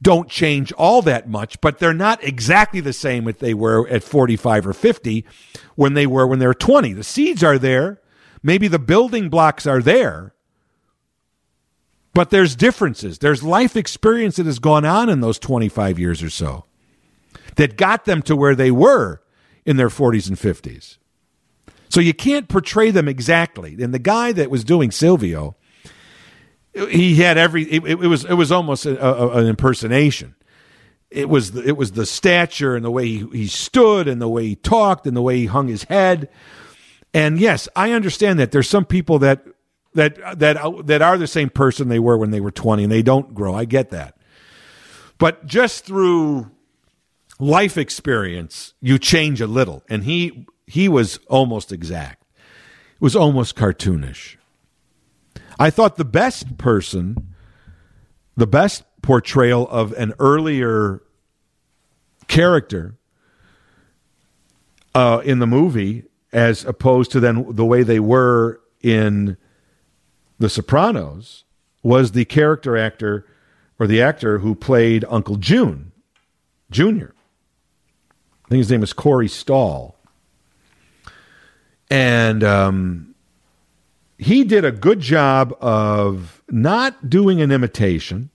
[0.02, 4.04] don't change all that much, but they're not exactly the same as they were at
[4.04, 5.26] 45 or 50
[5.76, 6.94] when they were when they were 20.
[6.94, 8.02] The seeds are there.
[8.44, 10.34] Maybe the building blocks are there,
[12.14, 13.20] but there's differences.
[13.20, 16.66] There's life experience that has gone on in those 25 years or so
[17.56, 19.22] that got them to where they were
[19.66, 20.98] in their 40s and 50s.
[21.90, 23.76] So you can't portray them exactly.
[23.82, 25.56] And the guy that was doing Silvio,
[26.74, 27.64] he had every.
[27.64, 30.36] It, it was it was almost a, a, an impersonation.
[31.10, 34.30] It was the, it was the stature and the way he, he stood and the
[34.30, 36.30] way he talked and the way he hung his head.
[37.12, 39.44] And yes, I understand that there's some people that
[40.00, 43.02] that that that are the same person they were when they were 20 and they
[43.02, 43.54] don't grow.
[43.54, 44.18] I get that.
[45.18, 46.50] But just through
[47.38, 49.84] life experience, you change a little.
[49.90, 52.24] And he he was almost exact.
[52.96, 54.38] It was almost cartoonish.
[55.60, 57.34] I thought the best person,
[58.38, 61.02] the best portrayal of an earlier
[62.28, 62.96] character
[64.96, 69.36] uh, in the movie, as opposed to then the way they were in
[70.40, 71.44] The Sopranos,
[71.84, 73.26] was the character actor
[73.80, 75.92] or the actor who played Uncle June,
[76.70, 77.14] Junior.
[78.46, 79.96] I think his name is Corey Stoll.
[81.90, 83.16] And um,
[84.18, 88.30] he did a good job of not doing an imitation,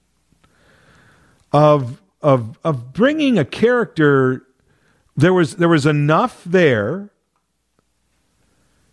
[1.52, 4.44] of of of bringing a character.
[5.16, 7.10] There was there was enough there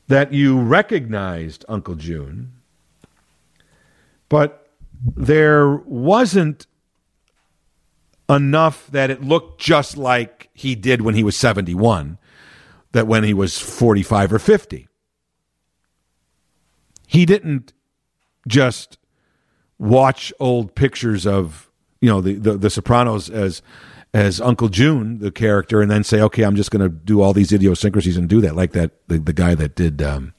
[0.07, 2.51] that you recognized Uncle June,
[4.31, 4.65] but
[5.17, 6.65] there wasn't
[8.29, 12.17] enough that it looked just like he did when he was 71
[12.93, 14.87] that when he was 45 or 50.
[17.07, 17.73] He didn't
[18.47, 18.97] just
[19.77, 21.69] watch old pictures of,
[21.99, 23.61] you know, the, the, the Sopranos as
[24.13, 27.33] as Uncle June, the character, and then say, okay, I'm just going to do all
[27.33, 30.33] these idiosyncrasies and do that, like that the, the guy that did um,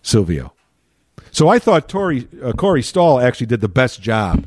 [0.00, 0.54] Silvio.
[1.32, 4.46] So I thought Tori, uh, Corey Stoll actually did the best job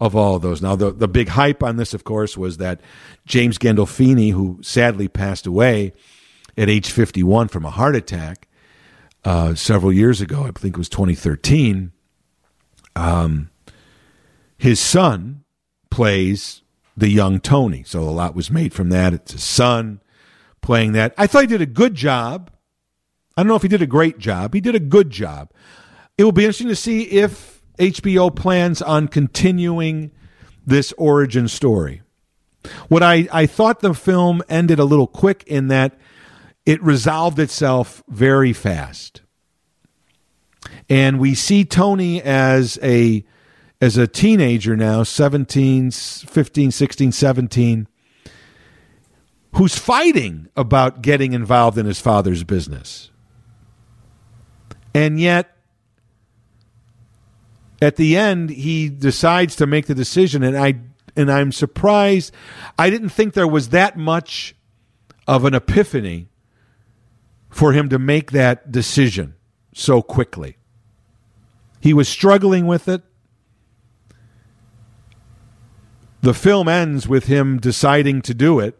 [0.00, 0.60] of all of those.
[0.60, 2.80] Now, the, the big hype on this, of course, was that
[3.24, 5.92] James Gandolfini, who sadly passed away,
[6.56, 8.48] at age 51 from a heart attack
[9.24, 10.44] uh, several years ago.
[10.44, 11.92] I think it was 2013.
[12.96, 13.50] Um,
[14.56, 15.44] his son
[15.90, 16.62] plays
[16.96, 17.82] the young Tony.
[17.84, 19.12] So a lot was made from that.
[19.12, 20.00] It's his son
[20.60, 21.14] playing that.
[21.18, 22.50] I thought he did a good job.
[23.36, 24.54] I don't know if he did a great job.
[24.54, 25.50] He did a good job.
[26.16, 30.12] It will be interesting to see if HBO plans on continuing
[30.64, 32.02] this origin story.
[32.88, 35.98] What I, I thought the film ended a little quick in that
[36.64, 39.22] it resolved itself very fast.
[40.88, 43.24] And we see Tony as a
[43.80, 47.88] as a teenager now, 17, 15, 16, 17,
[49.56, 53.10] who's fighting about getting involved in his father's business.
[54.94, 55.53] And yet
[57.82, 60.74] at the end he decides to make the decision and I
[61.16, 62.32] and I'm surprised
[62.78, 64.54] I didn't think there was that much
[65.26, 66.28] of an epiphany
[67.54, 69.34] for him to make that decision
[69.72, 70.56] so quickly.
[71.80, 73.02] He was struggling with it.
[76.22, 78.78] The film ends with him deciding to do it.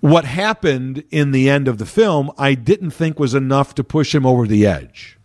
[0.00, 4.14] What happened in the end of the film, I didn't think was enough to push
[4.14, 5.18] him over the edge.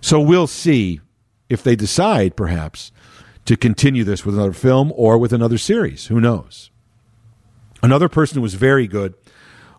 [0.00, 1.00] So we'll see
[1.48, 2.92] if they decide, perhaps,
[3.44, 6.06] to continue this with another film or with another series.
[6.06, 6.70] Who knows?
[7.82, 9.14] Another person who was very good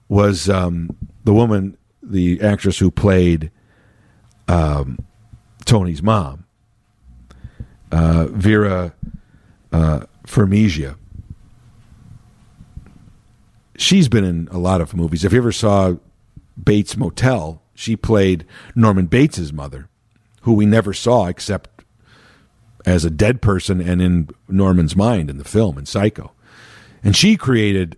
[0.09, 3.51] was um, the woman, the actress who played
[4.47, 4.99] um,
[5.65, 6.45] Tony's mom,
[7.91, 8.93] uh, Vera
[9.71, 10.05] uh.
[13.77, 15.23] She's been in a lot of movies.
[15.25, 15.95] If you ever saw
[16.61, 18.45] Bates Motel, she played
[18.75, 19.89] Norman Bates's mother,
[20.41, 21.83] who we never saw except
[22.85, 26.31] as a dead person and in Norman's mind in the film in Psycho.
[27.03, 27.97] And she created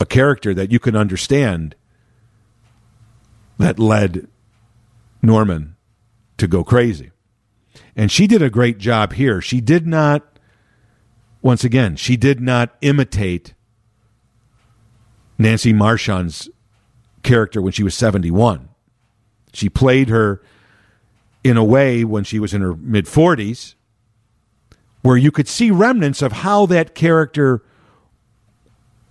[0.00, 1.74] a character that you can understand
[3.58, 4.28] that led
[5.22, 5.76] Norman
[6.36, 7.10] to go crazy.
[7.94, 9.40] And she did a great job here.
[9.40, 10.38] She did not,
[11.40, 13.54] once again, she did not imitate
[15.38, 16.50] Nancy Marchand's
[17.22, 18.68] character when she was 71.
[19.52, 20.42] She played her
[21.48, 23.74] in a way when she was in her mid 40s
[25.06, 27.62] where you could see remnants of how that character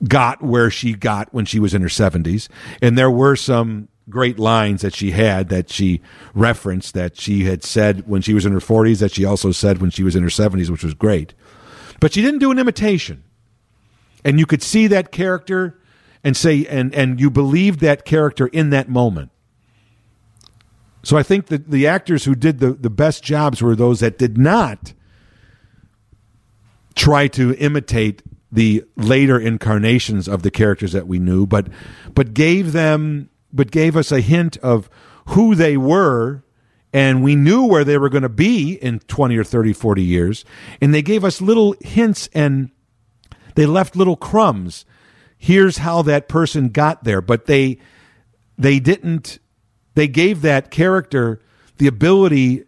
[0.06, 2.50] got where she got when she was in her 70s.
[2.82, 6.02] And there were some great lines that she had that she
[6.34, 9.80] referenced that she had said when she was in her 40s, that she also said
[9.80, 11.34] when she was in her 70s, which was great.
[12.02, 13.24] But she didn't do an imitation.
[14.26, 15.80] And you could see that character
[16.26, 19.32] and say, and, and you believed that character in that moment.
[21.06, 24.18] So I think that the actors who did the, the best jobs were those that
[24.18, 24.94] did not
[26.96, 31.68] try to imitate the later incarnations of the characters that we knew, but
[32.16, 34.90] but gave them but gave us a hint of
[35.28, 36.44] who they were
[36.92, 40.44] and we knew where they were going to be in 20 or 30 40 years
[40.82, 42.72] and they gave us little hints and
[43.54, 44.86] they left little crumbs.
[45.38, 47.78] Here's how that person got there but they
[48.58, 49.38] they didn't
[49.96, 51.42] they gave that character
[51.78, 52.66] the ability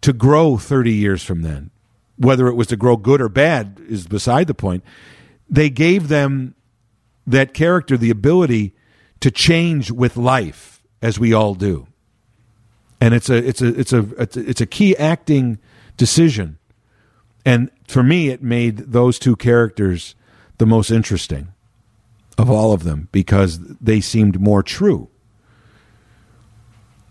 [0.00, 1.70] to grow 30 years from then.
[2.16, 4.84] Whether it was to grow good or bad is beside the point.
[5.48, 6.54] They gave them
[7.26, 8.74] that character the ability
[9.20, 11.86] to change with life as we all do.
[13.00, 15.58] And it's a it's a it's a it's a, key acting
[15.96, 16.58] decision.
[17.46, 20.14] And for me it made those two characters
[20.58, 21.48] the most interesting
[22.36, 25.09] of all of them because they seemed more true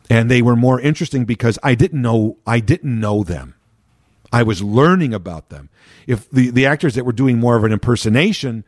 [0.10, 3.56] and they were more interesting because I didn't know I didn't know them
[4.32, 5.70] I was learning about them.
[6.08, 8.64] If the, the actors that were doing more of an impersonation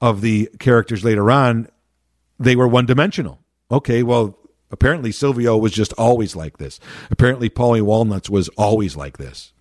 [0.00, 1.68] of the characters later on,
[2.38, 3.40] they were one dimensional.
[3.70, 4.38] Okay, well,
[4.70, 6.78] apparently Silvio was just always like this.
[7.10, 9.52] Apparently Paulie Walnuts was always like this.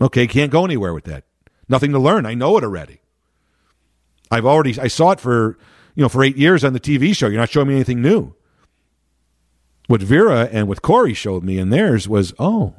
[0.00, 1.24] Okay, can't go anywhere with that.
[1.68, 2.24] Nothing to learn.
[2.24, 3.00] I know it already.
[4.30, 5.58] I've already I saw it for
[5.94, 7.28] you know for eight years on the TV show.
[7.28, 8.34] You're not showing me anything new.
[9.88, 12.76] What Vera and what Corey showed me in theirs was, oh,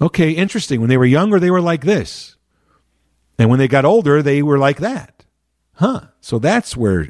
[0.00, 0.80] Okay, interesting.
[0.80, 2.36] When they were younger, they were like this.
[3.38, 5.24] And when they got older, they were like that.
[5.74, 6.02] Huh.
[6.20, 7.08] So that's where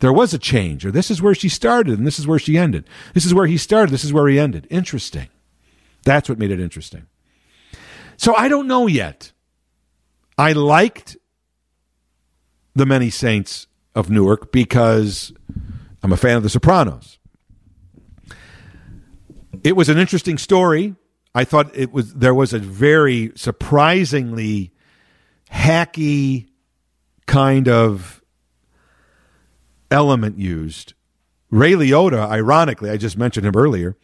[0.00, 2.58] there was a change, or this is where she started and this is where she
[2.58, 2.86] ended.
[3.14, 4.66] This is where he started, this is where he ended.
[4.70, 5.28] Interesting.
[6.04, 7.06] That's what made it interesting.
[8.16, 9.32] So I don't know yet.
[10.38, 11.16] I liked
[12.74, 15.32] The Many Saints of Newark because
[16.02, 17.18] I'm a fan of The Sopranos.
[19.66, 20.94] It was an interesting story
[21.36, 24.72] I thought it was there was a very surprisingly
[25.52, 26.48] hacky
[27.26, 28.22] kind of
[29.90, 30.94] element used.
[31.50, 33.98] Ray Liotta, ironically, I just mentioned him earlier,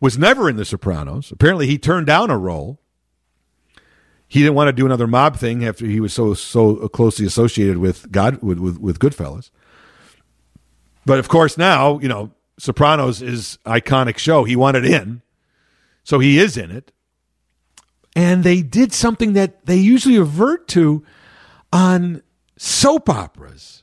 [0.00, 1.30] was never in The Sopranos.
[1.30, 2.80] Apparently, he turned down a role.
[4.26, 7.78] He didn't want to do another mob thing after he was so so closely associated
[7.78, 9.50] with God with, with, with Goodfellas.
[11.06, 14.44] But of course, now you know Sopranos is iconic show.
[14.44, 15.22] He wanted in.
[16.04, 16.92] So he is in it.
[18.14, 21.04] And they did something that they usually revert to
[21.72, 22.22] on
[22.56, 23.82] soap operas.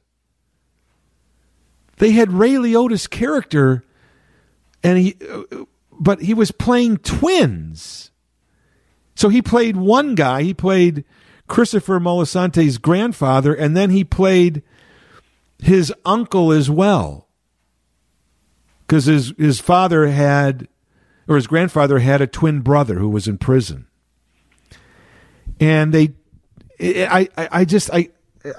[1.98, 3.84] They had Ray Liotta's character,
[4.84, 8.12] and he, uh, but he was playing twins.
[9.16, 10.44] So he played one guy.
[10.44, 11.04] He played
[11.48, 14.64] Christopher Moltisanti's grandfather, and then he played
[15.60, 17.28] his uncle as well,
[18.92, 20.68] because his his father had
[21.26, 23.88] or his grandfather had a twin brother who was in prison.
[25.62, 26.12] And they,
[26.78, 28.10] I, I, just, I,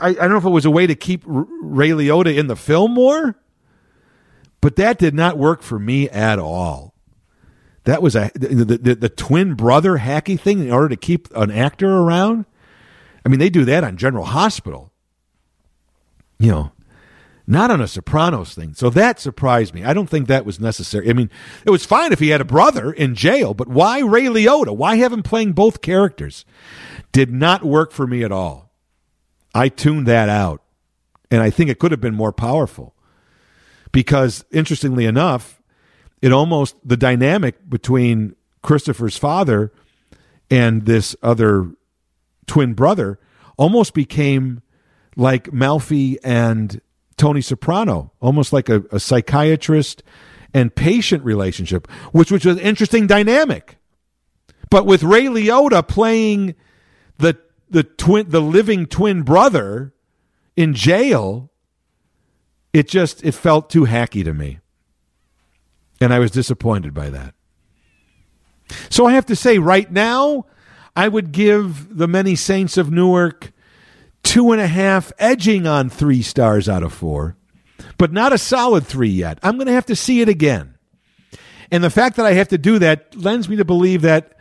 [0.01, 2.57] I, I don't know if it was a way to keep Ray Liotta in the
[2.57, 3.37] film more,
[4.63, 6.95] but that did not work for me at all.
[7.85, 11.51] That was a the, the, the twin brother hacky thing in order to keep an
[11.51, 12.47] actor around.
[13.27, 14.93] I mean, they do that on General Hospital.
[16.39, 16.73] You know,
[17.47, 18.75] not on a Sopranos thing.
[18.75, 19.85] So that surprised me.
[19.85, 21.11] I don't think that was necessary.
[21.11, 21.31] I mean,
[21.65, 24.77] it was fine if he had a brother in jail, but why Ray Liotta?
[24.77, 26.45] Why have him playing both characters?
[27.11, 28.73] Did not work for me at all.
[29.55, 30.63] I tuned that out.
[31.31, 32.95] And I think it could have been more powerful.
[33.91, 35.61] Because interestingly enough,
[36.21, 39.73] it almost the dynamic between Christopher's father
[40.51, 41.73] and this other
[42.47, 43.19] twin brother
[43.57, 44.63] almost became
[45.17, 46.81] like Melfi and
[47.23, 50.03] Tony Soprano, almost like a, a psychiatrist
[50.53, 53.77] and patient relationship, which was an interesting dynamic.
[54.71, 56.57] But with Ray Liotta playing
[57.19, 57.39] the
[57.71, 59.95] the twin the living twin brother
[60.57, 61.53] in jail,
[62.73, 64.59] it just it felt too hacky to me.
[66.01, 67.37] And I was disappointed by that.
[68.91, 70.47] So I have to say, right now,
[70.97, 73.53] I would give the many saints of Newark
[74.23, 77.37] two and a half, edging on three stars out of four,
[77.99, 79.39] but not a solid three yet.
[79.43, 80.77] I'm going to have to see it again.
[81.71, 84.37] And the fact that I have to do that lends me to believe that,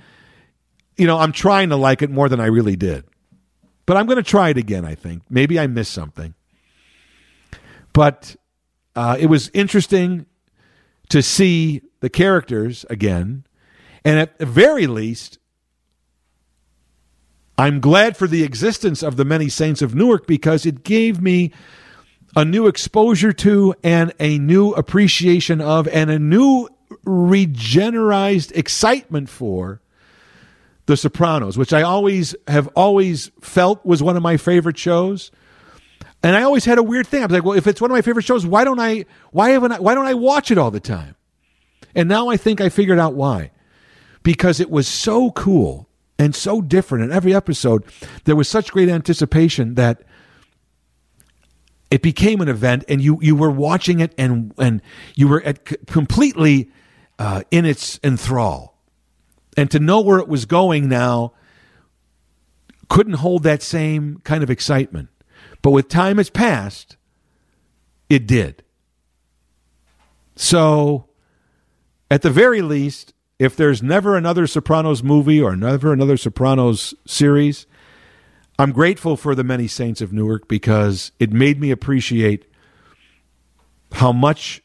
[0.97, 3.05] you know, I'm trying to like it more than I really did.
[3.85, 5.23] but I'm going to try it again, I think.
[5.29, 6.33] Maybe I missed something.
[7.93, 8.37] But
[8.95, 10.27] uh, it was interesting
[11.09, 13.45] to see the characters again.
[14.05, 15.39] And at the very least,
[17.57, 21.51] I'm glad for the existence of the many saints of Newark because it gave me
[22.35, 26.69] a new exposure to and a new appreciation of and a new
[27.05, 29.81] regenerized excitement for
[30.85, 35.31] The Sopranos, which I always have always felt was one of my favorite shows.
[36.23, 37.23] And I always had a weird thing.
[37.23, 39.49] I was like, well, if it's one of my favorite shows, why don't I why
[39.49, 41.15] haven't I why don't I watch it all the time?
[41.95, 43.51] And now I think I figured out why.
[44.23, 45.89] Because it was so cool
[46.21, 47.03] and so different.
[47.03, 47.83] In every episode.
[48.25, 50.03] There was such great anticipation that
[51.89, 54.83] it became an event and you you were watching it and and
[55.15, 56.69] you were at completely
[57.17, 58.77] uh, in its enthrall.
[59.57, 61.33] And to know where it was going now
[62.87, 65.09] couldn't hold that same kind of excitement.
[65.63, 66.97] But with time has passed
[68.09, 68.63] it did.
[70.35, 71.07] So
[72.11, 77.65] at the very least if there's never another sopranos movie or never another sopranos series
[78.61, 82.45] I'm grateful for the many saints of Newark because it made me appreciate
[83.93, 84.61] how much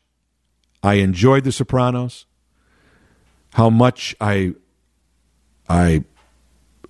[0.82, 2.26] I enjoyed The Sopranos,
[3.54, 4.52] how much I
[5.66, 6.04] I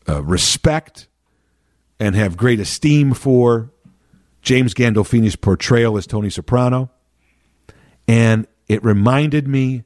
[0.09, 1.07] uh, respect
[2.01, 3.71] and have great esteem for
[4.43, 6.91] James Gandolfini's portrayal as Tony Soprano,
[8.09, 9.85] and it reminded me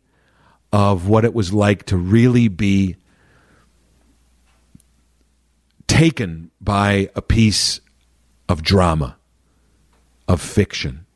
[0.73, 2.97] of what it was like to really be
[5.87, 7.81] taken by a piece
[8.49, 9.17] of drama,
[10.29, 11.07] of fiction,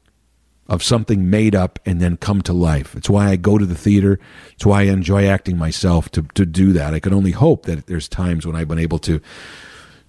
[0.69, 2.97] of something made up and then come to life.
[2.97, 4.19] It's why I go to the theater.
[4.55, 6.95] It's why I enjoy acting myself to, to do that.
[6.95, 9.21] I can only hope that there's times when I've been able to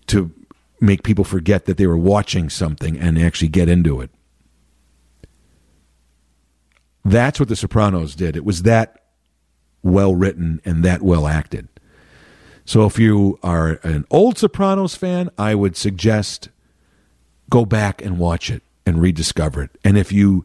[0.07, 0.31] to
[0.79, 4.11] make people forget that they were watching something and actually get into it.
[7.03, 8.35] That's what The Sopranos did.
[8.35, 9.04] It was that
[9.85, 11.69] well written and that well acted.
[12.65, 16.49] So if you are an old Sopranos fan, I would suggest
[17.49, 19.71] go back and watch it and rediscover it.
[19.83, 20.43] And if you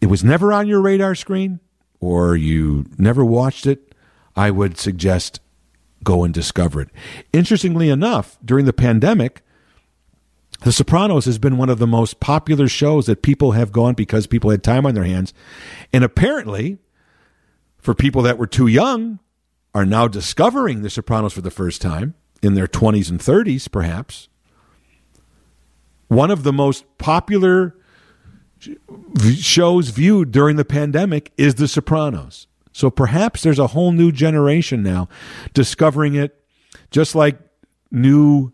[0.00, 1.58] it was never on your radar screen
[1.98, 3.92] or you never watched it,
[4.36, 5.40] I would suggest
[6.04, 6.90] go and discover it.
[7.32, 9.42] Interestingly enough, during the pandemic,
[10.60, 14.28] The Sopranos has been one of the most popular shows that people have gone because
[14.28, 15.34] people had time on their hands.
[15.92, 16.78] And apparently,
[17.78, 19.18] for people that were too young,
[19.74, 24.28] are now discovering The Sopranos for the first time in their 20s and 30s, perhaps.
[26.08, 27.76] One of the most popular
[29.36, 32.46] shows viewed during the pandemic is The Sopranos.
[32.72, 35.08] So perhaps there's a whole new generation now
[35.52, 36.42] discovering it,
[36.90, 37.38] just like
[37.90, 38.52] new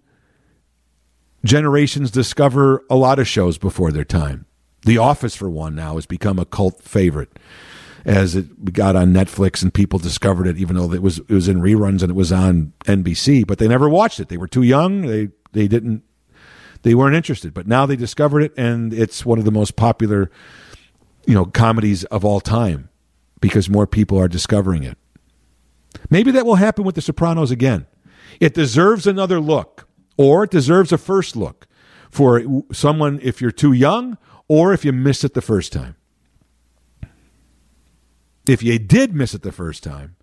[1.44, 4.46] generations discover a lot of shows before their time.
[4.82, 7.38] The Office, for one, now has become a cult favorite
[8.05, 11.48] as it got on Netflix and people discovered it, even though it was it was
[11.48, 14.28] in reruns and it was on NBC, but they never watched it.
[14.28, 15.02] They were too young.
[15.02, 16.02] They they didn't
[16.82, 17.55] they weren't interested.
[17.55, 20.31] But now they discovered it, and it's one of the most popular,
[21.26, 22.90] you know, comedies of all time
[23.40, 24.98] because more people are discovering it.
[26.10, 27.86] Maybe that will happen with The Sopranos again.
[28.40, 31.66] It deserves another look, or it deserves a first look
[32.10, 34.18] for someone if you're too young
[34.48, 35.97] or if you missed it the first time
[38.47, 40.16] if you did miss it the first time,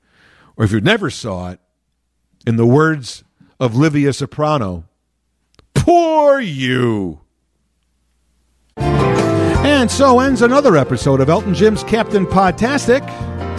[0.56, 1.60] or if you never saw it,
[2.46, 3.24] in the words
[3.60, 4.86] of Livia Soprano,
[5.74, 7.22] poor you.
[8.78, 13.02] And so ends another episode of Elton Jim's Captain Podtastic.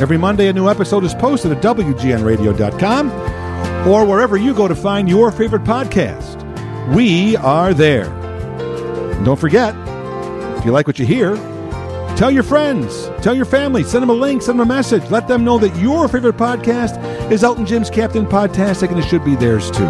[0.01, 3.11] Every Monday, a new episode is posted at WGNradio.com
[3.89, 6.43] or wherever you go to find your favorite podcast.
[6.95, 8.11] We are there.
[8.11, 9.75] And don't forget,
[10.59, 11.37] if you like what you hear,
[12.23, 15.11] Tell your friends, tell your family, send them a link, send them a message.
[15.11, 19.25] Let them know that your favorite podcast is Elton Jim's Captain Podtastic, and it should
[19.25, 19.89] be theirs too.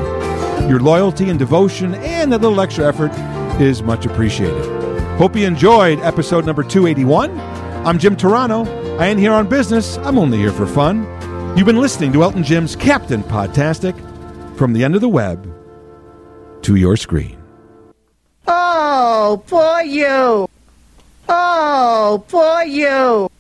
[0.66, 3.12] Your loyalty and devotion and that little extra effort
[3.60, 4.64] is much appreciated.
[5.18, 7.38] Hope you enjoyed episode number 281.
[7.86, 8.66] I'm Jim Turano.
[8.98, 11.02] I ain't here on business, I'm only here for fun.
[11.54, 13.94] You've been listening to Elton Jim's Captain Podtastic
[14.56, 15.54] from the end of the web
[16.62, 17.36] to your screen.
[18.46, 20.48] Oh, poor you.
[21.34, 23.30] Oh, poor you.